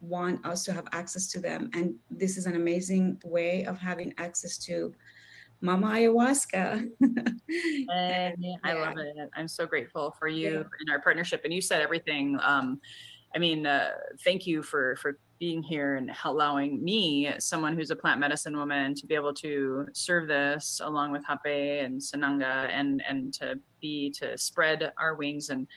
want 0.01 0.43
us 0.45 0.63
to 0.63 0.73
have 0.73 0.87
access 0.93 1.27
to 1.27 1.39
them 1.39 1.69
and 1.73 1.93
this 2.09 2.37
is 2.37 2.45
an 2.45 2.55
amazing 2.55 3.19
way 3.23 3.65
of 3.65 3.77
having 3.77 4.13
access 4.17 4.57
to 4.57 4.93
Mama 5.61 5.87
Ayahuasca. 5.87 6.89
I 7.91 8.73
love 8.73 8.97
it. 8.97 9.29
I'm 9.35 9.47
so 9.47 9.65
grateful 9.65 10.15
for 10.17 10.27
you 10.27 10.51
yeah. 10.51 10.63
and 10.79 10.89
our 10.89 11.01
partnership. 11.01 11.41
And 11.43 11.53
you 11.53 11.61
said 11.61 11.81
everything. 11.81 12.39
Um, 12.41 12.79
I 13.35 13.39
mean, 13.39 13.65
uh, 13.65 13.91
thank 14.23 14.47
you 14.47 14.63
for 14.63 14.95
for 14.97 15.19
being 15.39 15.63
here 15.63 15.95
and 15.95 16.11
allowing 16.25 16.83
me, 16.83 17.31
someone 17.39 17.75
who's 17.75 17.91
a 17.91 17.95
plant 17.95 18.19
medicine 18.19 18.57
woman, 18.57 18.93
to 18.93 19.07
be 19.07 19.15
able 19.15 19.33
to 19.33 19.87
serve 19.93 20.27
this 20.27 20.81
along 20.83 21.11
with 21.11 21.23
Hape 21.25 21.83
and 21.85 21.99
Sananga 21.99 22.69
and 22.69 23.03
and 23.07 23.33
to 23.35 23.59
be 23.79 24.11
to 24.19 24.37
spread 24.37 24.91
our 24.97 25.15
wings. 25.15 25.49
And 25.49 25.67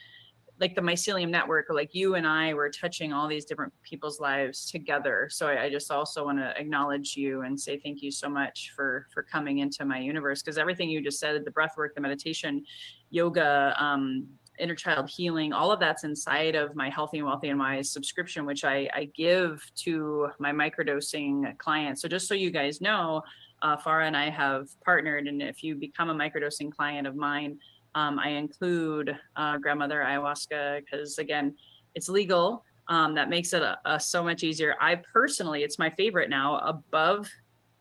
like 0.59 0.75
the 0.75 0.81
mycelium 0.81 1.29
network 1.29 1.65
like 1.69 1.95
you 1.95 2.13
and 2.15 2.27
i 2.27 2.53
were 2.53 2.69
touching 2.69 3.11
all 3.11 3.27
these 3.27 3.43
different 3.43 3.73
people's 3.81 4.19
lives 4.19 4.69
together. 4.69 5.27
So 5.31 5.47
i, 5.47 5.63
I 5.63 5.69
just 5.69 5.89
also 5.91 6.25
want 6.25 6.37
to 6.39 6.57
acknowledge 6.57 7.15
you 7.15 7.41
and 7.41 7.59
say 7.59 7.79
thank 7.79 8.01
you 8.01 8.11
so 8.11 8.29
much 8.29 8.71
for 8.75 9.07
for 9.13 9.23
coming 9.23 9.59
into 9.59 9.83
my 9.85 9.99
universe. 9.99 10.41
Because 10.41 10.57
everything 10.57 10.89
you 10.89 11.01
just 11.01 11.19
said 11.19 11.43
the 11.43 11.51
breath 11.51 11.73
work 11.77 11.95
the 11.95 12.01
meditation 12.01 12.63
yoga 13.09 13.75
um, 13.77 14.27
inner 14.59 14.75
child 14.75 15.09
healing 15.09 15.51
all 15.51 15.71
of 15.71 15.79
that's 15.79 16.03
inside 16.03 16.55
of 16.55 16.75
my 16.75 16.89
healthy 16.89 17.17
and 17.17 17.27
wealthy 17.27 17.49
and 17.49 17.59
wise 17.59 17.91
subscription 17.91 18.45
which 18.45 18.63
I, 18.63 18.89
I 18.93 19.09
give 19.15 19.65
to 19.77 20.29
my 20.39 20.51
microdosing 20.51 21.57
clients. 21.57 22.01
So 22.01 22.07
just 22.07 22.27
so 22.27 22.35
you 22.35 22.51
guys 22.51 22.81
know 22.81 23.23
uh, 23.63 23.77
farah 23.77 24.07
and 24.07 24.17
i 24.17 24.29
have 24.29 24.67
partnered 24.83 25.27
and 25.27 25.41
if 25.41 25.63
you 25.63 25.75
become 25.75 26.09
a 26.09 26.13
microdosing 26.13 26.71
client 26.71 27.07
of 27.07 27.15
mine 27.15 27.57
um, 27.95 28.19
i 28.19 28.29
include 28.29 29.17
uh, 29.35 29.57
grandmother 29.57 30.03
ayahuasca 30.05 30.81
because 30.81 31.17
again 31.17 31.55
it's 31.95 32.09
legal 32.09 32.63
um, 32.89 33.15
that 33.15 33.29
makes 33.29 33.53
it 33.53 33.61
a, 33.61 33.77
a 33.85 33.99
so 33.99 34.23
much 34.23 34.43
easier. 34.43 34.75
I 34.81 34.95
personally 34.95 35.63
it's 35.63 35.79
my 35.79 35.89
favorite 35.89 36.29
now 36.29 36.57
above 36.57 37.29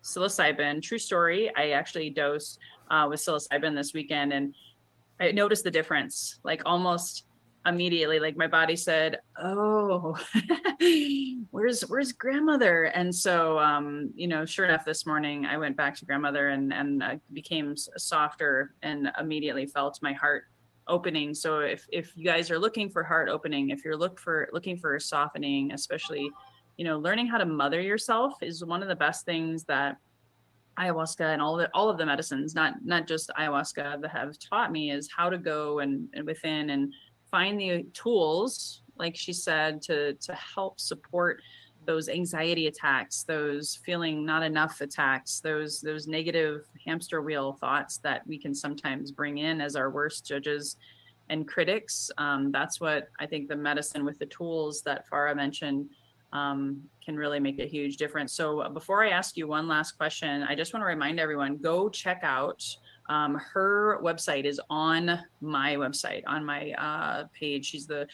psilocybin. 0.02 0.82
True 0.82 0.98
story 0.98 1.50
i 1.56 1.70
actually 1.70 2.10
dosed 2.10 2.58
uh, 2.90 3.06
with 3.08 3.20
psilocybin 3.20 3.74
this 3.74 3.92
weekend 3.94 4.32
and 4.32 4.54
I 5.20 5.32
noticed 5.32 5.64
the 5.64 5.70
difference 5.70 6.38
like 6.44 6.62
almost 6.66 7.24
immediately 7.64 8.18
like 8.18 8.36
my 8.36 8.48
body 8.48 8.74
said 8.74 9.20
oh 9.40 10.18
where's 11.50 11.82
where's 11.82 12.12
grandmother? 12.12 12.84
And 12.84 13.14
so 13.14 13.58
um 13.58 14.10
you 14.14 14.26
know 14.26 14.44
sure 14.44 14.64
enough 14.64 14.84
this 14.84 15.06
morning 15.06 15.46
i 15.46 15.56
went 15.56 15.76
back 15.76 15.96
to 15.96 16.04
grandmother 16.04 16.48
and 16.48 16.72
and 16.72 17.04
I 17.04 17.20
became 17.32 17.76
softer 17.76 18.74
and 18.82 19.10
immediately 19.18 19.66
felt 19.66 19.98
my 20.02 20.12
heart 20.12 20.44
opening. 20.88 21.34
So 21.34 21.60
if 21.60 21.86
if 21.92 22.12
you 22.16 22.24
guys 22.24 22.50
are 22.50 22.58
looking 22.58 22.90
for 22.90 23.04
heart 23.04 23.28
opening 23.28 23.70
if 23.70 23.84
you're 23.84 23.96
look 23.96 24.18
for 24.18 24.48
looking 24.52 24.76
for 24.76 24.98
softening 24.98 25.72
especially 25.72 26.28
you 26.76 26.84
know 26.84 26.98
learning 26.98 27.28
how 27.28 27.38
to 27.38 27.46
mother 27.46 27.80
yourself 27.80 28.34
is 28.42 28.64
one 28.64 28.82
of 28.82 28.88
the 28.88 28.96
best 28.96 29.24
things 29.24 29.64
that 29.64 29.98
ayahuasca 30.78 31.32
and 31.32 31.42
all 31.42 31.56
the 31.56 31.68
all 31.74 31.90
of 31.90 31.98
the 31.98 32.06
medicines 32.06 32.54
not 32.54 32.74
not 32.84 33.06
just 33.06 33.30
ayahuasca 33.38 34.00
that 34.00 34.10
have 34.10 34.38
taught 34.38 34.72
me 34.72 34.90
is 34.90 35.08
how 35.14 35.28
to 35.28 35.38
go 35.38 35.80
and, 35.80 36.08
and 36.14 36.26
within 36.26 36.70
and 36.70 36.92
find 37.30 37.60
the 37.60 37.84
tools 37.92 38.82
like 38.96 39.16
she 39.16 39.32
said 39.32 39.82
to 39.82 40.14
to 40.14 40.32
help 40.34 40.80
support 40.80 41.42
those 41.84 42.08
anxiety 42.08 42.68
attacks 42.68 43.22
those 43.24 43.78
feeling 43.84 44.24
not 44.24 44.42
enough 44.42 44.80
attacks 44.80 45.40
those 45.40 45.80
those 45.80 46.06
negative 46.06 46.64
hamster 46.84 47.20
wheel 47.20 47.52
thoughts 47.60 47.98
that 47.98 48.26
we 48.26 48.38
can 48.38 48.54
sometimes 48.54 49.10
bring 49.10 49.38
in 49.38 49.60
as 49.60 49.76
our 49.76 49.90
worst 49.90 50.24
judges 50.24 50.76
and 51.28 51.46
critics. 51.46 52.10
Um, 52.18 52.50
that's 52.50 52.80
what 52.80 53.08
i 53.18 53.26
think 53.26 53.48
the 53.48 53.56
medicine 53.56 54.04
with 54.04 54.18
the 54.18 54.26
tools 54.26 54.82
that 54.82 55.04
farah 55.10 55.36
mentioned 55.36 55.90
um, 56.32 56.82
can 57.04 57.16
really 57.16 57.40
make 57.40 57.58
a 57.58 57.66
huge 57.66 57.96
difference. 57.96 58.32
So 58.32 58.60
uh, 58.60 58.68
before 58.68 59.04
I 59.04 59.10
ask 59.10 59.36
you 59.36 59.46
one 59.46 59.68
last 59.68 59.92
question, 59.92 60.42
I 60.44 60.54
just 60.54 60.72
want 60.72 60.82
to 60.82 60.86
remind 60.86 61.20
everyone, 61.20 61.58
go 61.58 61.88
check 61.88 62.20
out 62.22 62.64
um, 63.08 63.34
her 63.52 64.00
website 64.02 64.44
is 64.44 64.60
on 64.70 65.18
my 65.40 65.74
website, 65.74 66.22
on 66.26 66.44
my 66.44 66.72
uh, 66.72 67.24
page. 67.38 67.66
She's 67.66 67.86
the 67.86 68.06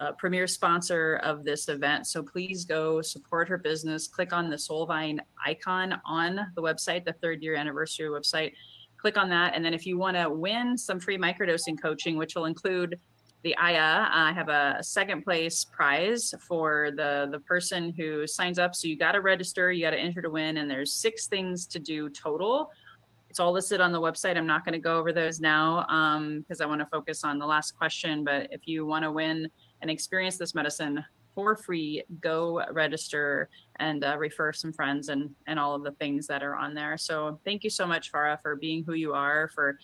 uh, 0.00 0.12
premier 0.12 0.46
sponsor 0.46 1.16
of 1.22 1.44
this 1.44 1.68
event. 1.68 2.06
So 2.06 2.22
please 2.22 2.64
go 2.64 3.02
support 3.02 3.48
her 3.48 3.58
business. 3.58 4.06
Click 4.06 4.32
on 4.32 4.48
the 4.48 4.56
Soulvine 4.56 5.18
icon 5.44 6.00
on 6.04 6.40
the 6.54 6.62
website, 6.62 7.04
the 7.04 7.14
third 7.14 7.42
year 7.42 7.56
anniversary 7.56 8.08
website. 8.08 8.52
Click 8.98 9.16
on 9.16 9.28
that. 9.30 9.54
And 9.54 9.64
then 9.64 9.74
if 9.74 9.86
you 9.86 9.98
want 9.98 10.16
to 10.16 10.30
win 10.30 10.76
some 10.76 11.00
free 11.00 11.18
microdosing 11.18 11.80
coaching, 11.80 12.16
which 12.16 12.34
will 12.34 12.46
include 12.46 12.98
the 13.42 13.56
Aya. 13.56 14.08
I 14.10 14.32
have 14.32 14.48
a 14.48 14.78
second 14.82 15.22
place 15.22 15.64
prize 15.64 16.34
for 16.40 16.90
the 16.96 17.28
the 17.30 17.40
person 17.40 17.92
who 17.96 18.26
signs 18.26 18.58
up. 18.58 18.74
So 18.74 18.88
you 18.88 18.96
got 18.96 19.12
to 19.12 19.20
register, 19.20 19.70
you 19.72 19.84
got 19.84 19.90
to 19.90 19.98
enter 19.98 20.22
to 20.22 20.30
win, 20.30 20.56
and 20.56 20.70
there's 20.70 20.92
six 20.92 21.26
things 21.26 21.66
to 21.66 21.78
do 21.78 22.08
total. 22.08 22.70
It's 23.30 23.38
all 23.38 23.52
listed 23.52 23.80
on 23.80 23.92
the 23.92 24.00
website. 24.00 24.36
I'm 24.36 24.46
not 24.46 24.64
going 24.64 24.72
to 24.72 24.78
go 24.78 24.96
over 24.96 25.12
those 25.12 25.40
now 25.40 25.82
because 26.38 26.60
um, 26.60 26.64
I 26.64 26.66
want 26.66 26.80
to 26.80 26.86
focus 26.86 27.22
on 27.22 27.38
the 27.38 27.46
last 27.46 27.76
question. 27.76 28.24
But 28.24 28.48
if 28.50 28.62
you 28.66 28.86
want 28.86 29.04
to 29.04 29.12
win 29.12 29.50
and 29.82 29.90
experience 29.90 30.38
this 30.38 30.54
medicine 30.54 31.04
for 31.34 31.54
free, 31.54 32.02
go 32.22 32.64
register 32.72 33.50
and 33.78 34.02
uh, 34.04 34.16
refer 34.18 34.52
some 34.54 34.72
friends 34.72 35.10
and 35.10 35.30
and 35.46 35.60
all 35.60 35.74
of 35.74 35.84
the 35.84 35.92
things 35.92 36.26
that 36.28 36.42
are 36.42 36.56
on 36.56 36.74
there. 36.74 36.96
So 36.96 37.38
thank 37.44 37.62
you 37.62 37.70
so 37.70 37.86
much, 37.86 38.10
Farah, 38.10 38.40
for 38.40 38.56
being 38.56 38.84
who 38.84 38.94
you 38.94 39.12
are, 39.12 39.50
for 39.54 39.78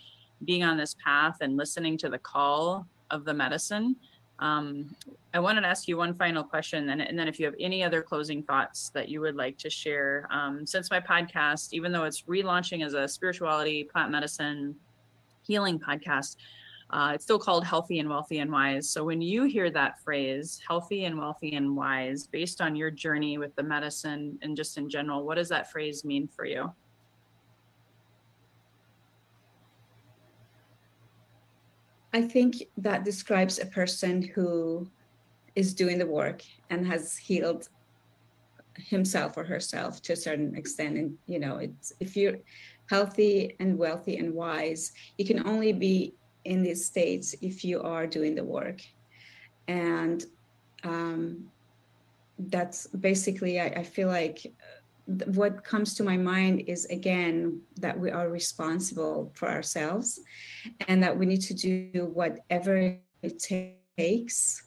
being 0.45 0.65
on 0.65 0.77
this 0.77 0.97
path 1.05 1.37
and 1.41 1.57
listening 1.57 1.99
to 1.99 2.09
the 2.09 2.19
call 2.19 2.87
of 3.12 3.25
the 3.25 3.33
medicine. 3.33 3.94
Um, 4.38 4.96
I 5.33 5.38
wanted 5.38 5.61
to 5.61 5.68
ask 5.68 5.87
you 5.87 5.96
one 5.96 6.14
final 6.14 6.42
question, 6.42 6.88
and, 6.88 7.01
and, 7.01 7.16
then 7.16 7.29
if 7.29 7.38
you 7.38 7.46
have 7.46 7.55
any 7.61 7.85
other 7.85 8.03
closing 8.03 8.42
thoughts 8.42 8.90
that 8.90 9.09
you 9.09 9.20
would 9.20 9.37
like 9.37 9.57
to 9.59 9.70
share. 9.70 10.27
Um, 10.33 10.66
since 10.66 10.90
my 10.90 10.98
podcast, 10.98 11.72
even 11.72 11.92
though 11.92 12.05
it's 12.05 12.22
relaunching 12.22 12.85
as 12.85 12.94
a 12.94 13.07
spirituality, 13.07 13.85
plant 13.85 14.11
medicine, 14.11 14.75
healing 15.46 15.79
podcast, 15.79 16.37
uh, 16.90 17.12
it's 17.14 17.25
still 17.25 17.38
called 17.38 17.64
Healthy 17.64 18.01
and 18.01 18.09
Wealthy 18.09 18.40
and 18.40 18.51
Wise. 18.51 18.90
So 18.90 19.05
when 19.05 19.22
you 19.22 19.44
hear 19.44 19.70
that 19.70 20.01
phrase, 20.01 20.61
healthy 20.66 21.05
and 21.05 21.18
wealthy 21.18 21.55
and 21.55 21.77
wise, 21.77 22.27
based 22.27 22.61
on 22.61 22.75
your 22.75 22.90
journey 22.90 23.38
with 23.38 23.55
the 23.55 23.62
medicine 23.62 24.38
and 24.42 24.57
just 24.57 24.77
in 24.77 24.90
general, 24.90 25.25
what 25.25 25.37
does 25.37 25.48
that 25.51 25.70
phrase 25.70 26.05
mean 26.05 26.27
for 26.27 26.44
you? 26.44 26.72
I 32.12 32.22
think 32.22 32.64
that 32.77 33.05
describes 33.05 33.59
a 33.59 33.66
person 33.66 34.22
who 34.22 34.88
is 35.55 35.75
doing 35.75 35.98
the 35.98 36.07
work 36.07 36.42
and 36.70 36.87
has 36.87 37.16
healed 37.16 37.68
himself 38.77 39.37
or 39.37 39.44
herself 39.44 40.03
to 40.03 40.12
a 40.12 40.16
certain 40.16 40.55
extent. 40.57 40.96
And 40.96 41.18
you 41.27 41.38
know, 41.38 41.57
it's 41.57 41.92
if 42.01 42.16
you're 42.16 42.38
healthy 42.88 43.57
and 43.61 43.79
wealthy 43.79 44.16
and 44.18 44.35
wise, 44.35 44.92
you 45.18 45.25
can 45.25 45.46
only 45.46 45.72
be 45.72 46.14
in 46.44 46.62
these 46.62 46.85
states 46.85 47.35
if 47.40 47.64
you 47.64 47.81
are 47.83 48.07
doing 48.07 48.35
the 48.35 48.44
work. 48.44 48.81
And 49.68 50.25
um, 50.85 51.51
that's 52.38 52.87
basically, 52.88 53.61
I, 53.61 53.66
I 53.66 53.83
feel 53.83 54.09
like 54.09 54.53
what 55.07 55.65
comes 55.65 55.95
to 55.95 56.05
my 56.05 56.17
mind 56.17 56.65
is 56.67 56.85
again 56.87 57.61
that 57.77 57.99
we 57.99 58.11
are 58.11 58.29
responsible 58.29 59.33
for 59.35 59.49
ourselves 59.49 60.21
and 60.87 61.03
that 61.03 61.17
we 61.17 61.27
need 61.27 61.41
to 61.41 61.55
do 61.55 62.11
whatever 62.12 62.97
it 63.23 63.38
takes 63.38 64.62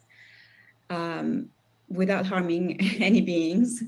um, 0.90 1.48
without 1.88 2.26
harming 2.26 2.80
any 3.00 3.20
beings 3.20 3.82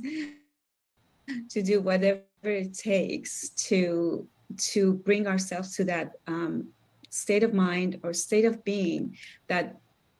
to 1.50 1.62
do 1.62 1.80
whatever 1.80 2.22
it 2.42 2.72
takes 2.72 3.50
to 3.50 4.26
to 4.56 4.94
bring 4.94 5.26
ourselves 5.26 5.76
to 5.76 5.84
that 5.84 6.12
um, 6.26 6.68
state 7.10 7.42
of 7.42 7.52
mind 7.52 8.00
or 8.02 8.14
state 8.14 8.46
of 8.46 8.64
being 8.64 9.16
that 9.48 9.76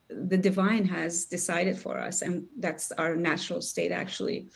the 0.09 0.37
divine 0.37 0.85
has 0.85 1.25
decided 1.25 1.77
for 1.77 1.97
us 1.97 2.21
and 2.21 2.45
that's 2.59 2.91
our 2.93 3.15
natural 3.15 3.61
state 3.61 3.91
actually 3.91 4.47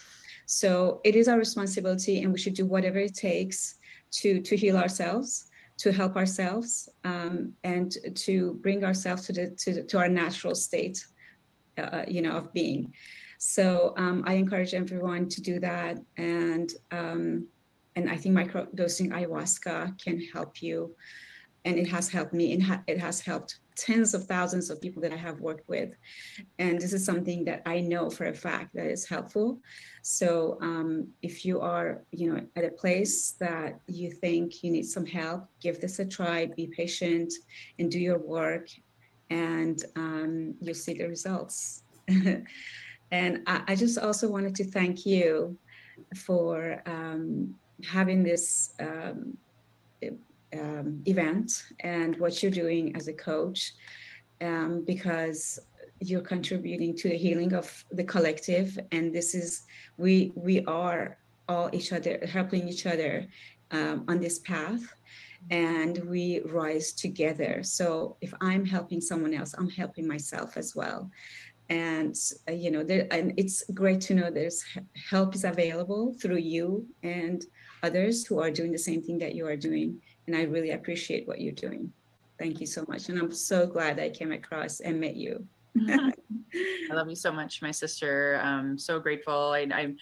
so 0.53 1.01
it 1.03 1.15
is 1.15 1.27
our 1.27 1.39
responsibility, 1.39 2.21
and 2.21 2.31
we 2.31 2.37
should 2.37 2.53
do 2.53 2.67
whatever 2.67 2.99
it 2.99 3.15
takes 3.15 3.75
to 4.19 4.39
to 4.41 4.55
heal 4.55 4.77
ourselves, 4.77 5.49
to 5.79 5.91
help 5.91 6.15
ourselves, 6.15 6.89
um, 7.03 7.53
and 7.63 7.97
to 8.13 8.53
bring 8.61 8.83
ourselves 8.83 9.25
to 9.25 9.33
the 9.33 9.45
to, 9.61 9.83
to 9.83 9.97
our 9.97 10.07
natural 10.07 10.53
state, 10.53 11.03
uh, 11.79 12.03
you 12.07 12.21
know, 12.21 12.33
of 12.37 12.53
being. 12.53 12.93
So 13.39 13.95
um, 13.97 14.23
I 14.27 14.33
encourage 14.35 14.75
everyone 14.75 15.27
to 15.29 15.41
do 15.41 15.59
that, 15.61 15.97
and 16.17 16.71
um, 16.91 17.47
and 17.95 18.07
I 18.07 18.17
think 18.17 18.35
microdosing 18.35 19.09
ayahuasca 19.09 19.99
can 20.03 20.21
help 20.33 20.61
you, 20.61 20.95
and 21.65 21.77
it 21.77 21.87
has 21.87 22.09
helped 22.09 22.33
me. 22.33 22.53
and 22.53 22.81
it 22.87 22.99
has 22.99 23.21
helped 23.21 23.59
tens 23.75 24.13
of 24.13 24.25
thousands 24.25 24.69
of 24.69 24.81
people 24.81 25.01
that 25.01 25.11
I 25.11 25.15
have 25.15 25.39
worked 25.39 25.67
with. 25.67 25.95
And 26.59 26.79
this 26.79 26.93
is 26.93 27.05
something 27.05 27.43
that 27.45 27.61
I 27.65 27.79
know 27.79 28.09
for 28.09 28.25
a 28.25 28.33
fact 28.33 28.75
that 28.75 28.85
is 28.87 29.07
helpful. 29.07 29.59
So 30.01 30.57
um, 30.61 31.07
if 31.21 31.45
you 31.45 31.61
are, 31.61 32.03
you 32.11 32.31
know, 32.31 32.41
at 32.55 32.65
a 32.65 32.71
place 32.71 33.31
that 33.39 33.79
you 33.87 34.11
think 34.11 34.63
you 34.63 34.71
need 34.71 34.85
some 34.85 35.05
help, 35.05 35.47
give 35.59 35.81
this 35.81 35.99
a 35.99 36.05
try, 36.05 36.45
be 36.45 36.67
patient 36.67 37.33
and 37.79 37.89
do 37.89 37.99
your 37.99 38.19
work 38.19 38.67
and 39.29 39.83
um, 39.95 40.53
you'll 40.59 40.75
see 40.75 40.93
the 40.93 41.07
results. 41.07 41.83
and 42.07 43.41
I, 43.47 43.63
I, 43.67 43.75
just 43.75 43.97
also 43.97 44.29
wanted 44.29 44.55
to 44.55 44.65
thank 44.65 45.05
you 45.05 45.57
for 46.15 46.81
um, 46.85 47.55
having 47.83 48.23
this 48.23 48.73
um, 48.79 49.37
um, 50.53 51.01
event 51.05 51.63
and 51.79 52.17
what 52.19 52.41
you're 52.41 52.51
doing 52.51 52.95
as 52.95 53.07
a 53.07 53.13
coach 53.13 53.73
um, 54.41 54.83
because 54.85 55.59
you're 55.99 56.21
contributing 56.21 56.95
to 56.97 57.09
the 57.09 57.17
healing 57.17 57.53
of 57.53 57.85
the 57.91 58.03
collective. 58.03 58.77
And 58.91 59.13
this 59.13 59.35
is 59.35 59.63
we 59.97 60.31
we 60.35 60.63
are 60.65 61.17
all 61.47 61.69
each 61.73 61.91
other 61.93 62.19
helping 62.31 62.67
each 62.67 62.85
other 62.85 63.27
um, 63.71 64.05
on 64.07 64.19
this 64.19 64.39
path. 64.39 64.81
And 65.51 65.97
we 66.09 66.41
rise 66.45 66.93
together. 66.93 67.63
So 67.63 68.17
if 68.21 68.33
i'm 68.39 68.65
helping 68.65 69.01
someone 69.01 69.33
else 69.33 69.53
i'm 69.57 69.69
helping 69.69 70.07
myself 70.07 70.57
as 70.57 70.75
well. 70.75 71.09
And 71.69 72.15
uh, 72.49 72.53
you 72.53 72.71
know 72.71 72.83
there 72.83 73.07
and 73.11 73.33
it's 73.37 73.63
great 73.73 74.01
to 74.01 74.13
know 74.15 74.29
there's 74.29 74.63
help 75.09 75.35
is 75.35 75.43
available 75.43 76.15
through 76.21 76.43
you 76.55 76.85
and 77.03 77.45
others 77.81 78.25
who 78.25 78.39
are 78.39 78.51
doing 78.51 78.71
the 78.71 78.77
same 78.89 79.01
thing 79.01 79.17
that 79.19 79.35
you 79.35 79.45
are 79.47 79.57
doing 79.57 80.01
and 80.27 80.35
i 80.35 80.43
really 80.43 80.71
appreciate 80.71 81.27
what 81.27 81.41
you're 81.41 81.53
doing 81.53 81.91
thank 82.39 82.59
you 82.59 82.67
so 82.67 82.85
much 82.87 83.09
and 83.09 83.19
i'm 83.19 83.31
so 83.31 83.65
glad 83.65 83.99
i 83.99 84.09
came 84.09 84.31
across 84.31 84.79
and 84.79 84.99
met 84.99 85.15
you 85.15 85.45
I 85.87 86.93
love 86.93 87.09
you 87.09 87.15
so 87.15 87.31
much, 87.31 87.61
my 87.61 87.71
sister. 87.71 88.39
I'm 88.43 88.77
so 88.77 88.99
grateful. 88.99 89.51
I, 89.53 89.67
I'm 89.73 89.97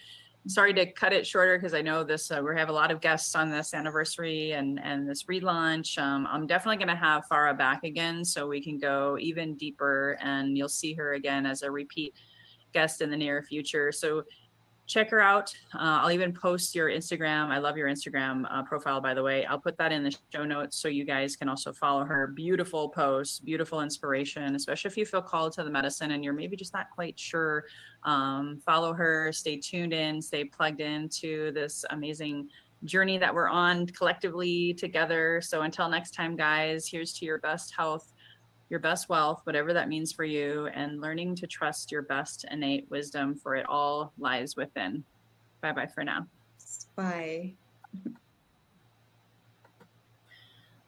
sorry 0.47 0.73
to 0.73 0.91
cut 0.91 1.13
it 1.13 1.25
shorter 1.25 1.57
because 1.57 1.73
I 1.73 1.81
know 1.81 2.03
this. 2.03 2.29
Uh, 2.29 2.41
we 2.43 2.57
have 2.57 2.69
a 2.69 2.73
lot 2.73 2.91
of 2.91 2.99
guests 2.99 3.35
on 3.35 3.49
this 3.49 3.73
anniversary 3.73 4.51
and 4.51 4.79
and 4.83 5.09
this 5.09 5.23
relaunch. 5.23 5.97
Um, 5.97 6.27
I'm 6.29 6.47
definitely 6.47 6.77
going 6.77 6.95
to 6.95 7.01
have 7.01 7.23
Farah 7.31 7.57
back 7.57 7.83
again 7.83 8.25
so 8.25 8.47
we 8.47 8.61
can 8.61 8.79
go 8.79 9.17
even 9.19 9.55
deeper, 9.55 10.17
and 10.21 10.57
you'll 10.57 10.69
see 10.69 10.93
her 10.95 11.13
again 11.13 11.45
as 11.45 11.61
a 11.61 11.71
repeat 11.71 12.15
guest 12.73 13.01
in 13.01 13.09
the 13.09 13.17
near 13.17 13.41
future. 13.41 13.91
So 13.91 14.23
check 14.91 15.09
her 15.09 15.21
out. 15.21 15.53
Uh, 15.73 16.01
I'll 16.01 16.11
even 16.11 16.33
post 16.33 16.75
your 16.75 16.89
Instagram. 16.89 17.47
I 17.47 17.59
love 17.59 17.77
your 17.77 17.87
Instagram 17.87 18.45
uh, 18.51 18.63
profile, 18.63 18.99
by 18.99 19.13
the 19.13 19.23
way. 19.23 19.45
I'll 19.45 19.59
put 19.59 19.77
that 19.77 19.91
in 19.91 20.03
the 20.03 20.15
show 20.33 20.43
notes 20.43 20.77
so 20.77 20.87
you 20.89 21.05
guys 21.05 21.35
can 21.35 21.47
also 21.47 21.71
follow 21.71 22.03
her. 22.03 22.27
Beautiful 22.27 22.89
posts, 22.89 23.39
beautiful 23.39 23.81
inspiration, 23.81 24.55
especially 24.55 24.89
if 24.89 24.97
you 24.97 25.05
feel 25.05 25.21
called 25.21 25.53
to 25.53 25.63
the 25.63 25.69
medicine 25.69 26.11
and 26.11 26.23
you're 26.23 26.33
maybe 26.33 26.55
just 26.55 26.73
not 26.73 26.89
quite 26.89 27.17
sure. 27.17 27.65
Um, 28.03 28.59
follow 28.65 28.93
her, 28.93 29.31
stay 29.31 29.57
tuned 29.57 29.93
in, 29.93 30.21
stay 30.21 30.43
plugged 30.43 30.81
into 30.81 31.51
this 31.53 31.85
amazing 31.89 32.49
journey 32.83 33.17
that 33.17 33.33
we're 33.33 33.47
on 33.47 33.85
collectively 33.87 34.73
together. 34.73 35.39
So 35.41 35.61
until 35.61 35.87
next 35.87 36.13
time, 36.13 36.35
guys, 36.35 36.87
here's 36.87 37.13
to 37.19 37.25
your 37.25 37.37
best 37.37 37.73
health 37.75 38.11
your 38.71 38.79
best 38.79 39.09
wealth, 39.09 39.41
whatever 39.43 39.73
that 39.73 39.89
means 39.89 40.13
for 40.13 40.23
you, 40.23 40.67
and 40.67 41.01
learning 41.01 41.35
to 41.35 41.45
trust 41.45 41.91
your 41.91 42.01
best 42.01 42.45
innate 42.49 42.89
wisdom, 42.89 43.35
for 43.35 43.55
it 43.55 43.65
all 43.67 44.13
lies 44.17 44.55
within. 44.55 45.03
Bye 45.59 45.73
bye 45.73 45.87
for 45.87 46.05
now. 46.05 46.25
Bye. 46.95 47.51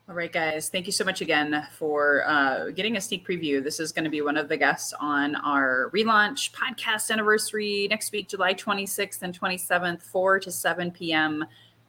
All 0.07 0.15
right, 0.15 0.31
guys. 0.31 0.69
Thank 0.69 0.85
you 0.85 0.91
so 0.93 1.03
much 1.03 1.19
again 1.21 1.65
for 1.77 2.23
uh, 2.25 2.69
getting 2.69 2.95
a 2.95 3.01
sneak 3.01 3.27
preview. 3.27 3.61
This 3.61 3.81
is 3.81 3.91
going 3.91 4.05
to 4.05 4.09
be 4.09 4.21
one 4.21 4.37
of 4.37 4.47
the 4.47 4.57
guests 4.57 4.93
on 4.99 5.35
our 5.35 5.91
relaunch 5.93 6.51
podcast 6.53 7.11
anniversary 7.11 7.87
next 7.89 8.13
week, 8.13 8.29
July 8.29 8.53
26th 8.53 9.21
and 9.23 9.37
27th, 9.37 10.03
4 10.03 10.39
to 10.39 10.51
7 10.51 10.91
p.m. 10.91 11.45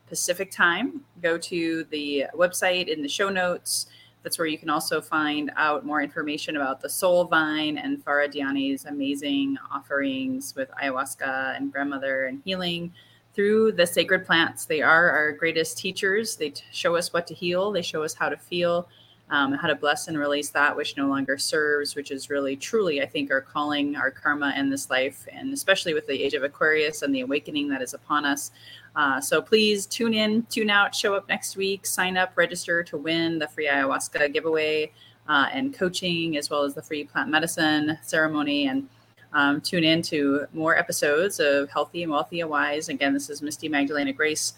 Pacific 0.08 0.50
time. 0.50 1.02
Go 1.22 1.38
to 1.38 1.84
the 1.90 2.26
website 2.34 2.88
in 2.88 3.02
the 3.02 3.08
show 3.08 3.30
notes 3.30 3.86
that's 4.24 4.38
where 4.38 4.48
you 4.48 4.58
can 4.58 4.70
also 4.70 5.00
find 5.00 5.52
out 5.54 5.84
more 5.84 6.02
information 6.02 6.56
about 6.56 6.80
the 6.80 6.88
Soul 6.88 7.26
Vine 7.26 7.78
and 7.78 8.02
Farah 8.02 8.32
Diani's 8.32 8.86
amazing 8.86 9.56
offerings 9.70 10.54
with 10.56 10.70
ayahuasca 10.82 11.56
and 11.56 11.70
grandmother 11.70 12.24
and 12.24 12.40
healing 12.44 12.92
through 13.34 13.72
the 13.72 13.86
sacred 13.86 14.24
plants. 14.24 14.64
They 14.64 14.80
are 14.80 15.10
our 15.10 15.32
greatest 15.32 15.76
teachers. 15.76 16.36
They 16.36 16.50
t- 16.50 16.64
show 16.72 16.96
us 16.96 17.12
what 17.12 17.26
to 17.26 17.34
heal, 17.34 17.70
they 17.70 17.82
show 17.82 18.02
us 18.02 18.14
how 18.14 18.30
to 18.30 18.36
feel, 18.36 18.88
um, 19.30 19.52
how 19.52 19.68
to 19.68 19.74
bless 19.74 20.08
and 20.08 20.18
release 20.18 20.50
that 20.50 20.76
which 20.76 20.96
no 20.96 21.06
longer 21.06 21.38
serves, 21.38 21.94
which 21.94 22.10
is 22.10 22.28
really, 22.28 22.56
truly, 22.56 23.02
I 23.02 23.06
think, 23.06 23.30
our 23.30 23.40
calling, 23.40 23.96
our 23.96 24.10
karma 24.10 24.54
in 24.56 24.68
this 24.68 24.90
life, 24.90 25.26
and 25.32 25.52
especially 25.52 25.94
with 25.94 26.06
the 26.06 26.22
age 26.22 26.34
of 26.34 26.42
Aquarius 26.42 27.02
and 27.02 27.14
the 27.14 27.22
awakening 27.22 27.68
that 27.68 27.80
is 27.80 27.94
upon 27.94 28.24
us. 28.26 28.50
Uh, 28.96 29.20
so 29.20 29.40
please 29.40 29.86
tune 29.86 30.14
in, 30.14 30.42
tune 30.44 30.70
out, 30.70 30.94
show 30.94 31.14
up 31.14 31.28
next 31.28 31.56
week, 31.56 31.86
sign 31.86 32.16
up, 32.16 32.32
register 32.36 32.82
to 32.84 32.96
win 32.96 33.38
the 33.38 33.48
free 33.48 33.66
ayahuasca 33.66 34.32
giveaway 34.32 34.92
uh, 35.28 35.48
and 35.52 35.74
coaching, 35.74 36.36
as 36.36 36.50
well 36.50 36.62
as 36.62 36.74
the 36.74 36.82
free 36.82 37.04
plant 37.04 37.30
medicine 37.30 37.98
ceremony. 38.02 38.68
And 38.68 38.88
um, 39.32 39.60
tune 39.60 39.84
in 39.84 40.00
to 40.02 40.46
more 40.52 40.76
episodes 40.76 41.40
of 41.40 41.70
Healthy 41.70 42.04
and 42.04 42.12
Wealthy 42.12 42.40
and 42.42 42.50
Wise. 42.50 42.88
Again, 42.88 43.12
this 43.12 43.30
is 43.30 43.42
Misty 43.42 43.68
Magdalena 43.68 44.12
Grace, 44.12 44.52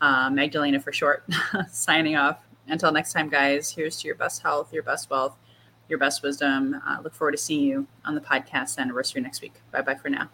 uh, 0.00 0.30
Magdalena 0.30 0.78
for 0.78 0.92
short, 0.92 1.24
signing 1.70 2.16
off. 2.16 2.38
Until 2.70 2.92
next 2.92 3.12
time, 3.12 3.28
guys, 3.28 3.70
here's 3.70 4.00
to 4.00 4.06
your 4.06 4.16
best 4.16 4.42
health, 4.42 4.72
your 4.72 4.82
best 4.82 5.10
wealth, 5.10 5.36
your 5.88 5.98
best 5.98 6.22
wisdom. 6.22 6.80
Uh, 6.86 6.98
look 7.02 7.14
forward 7.14 7.32
to 7.32 7.38
seeing 7.38 7.62
you 7.62 7.86
on 8.04 8.14
the 8.14 8.20
podcast 8.20 8.78
anniversary 8.78 9.20
next 9.20 9.42
week. 9.42 9.54
Bye 9.72 9.82
bye 9.82 9.96
for 9.96 10.08
now. 10.08 10.30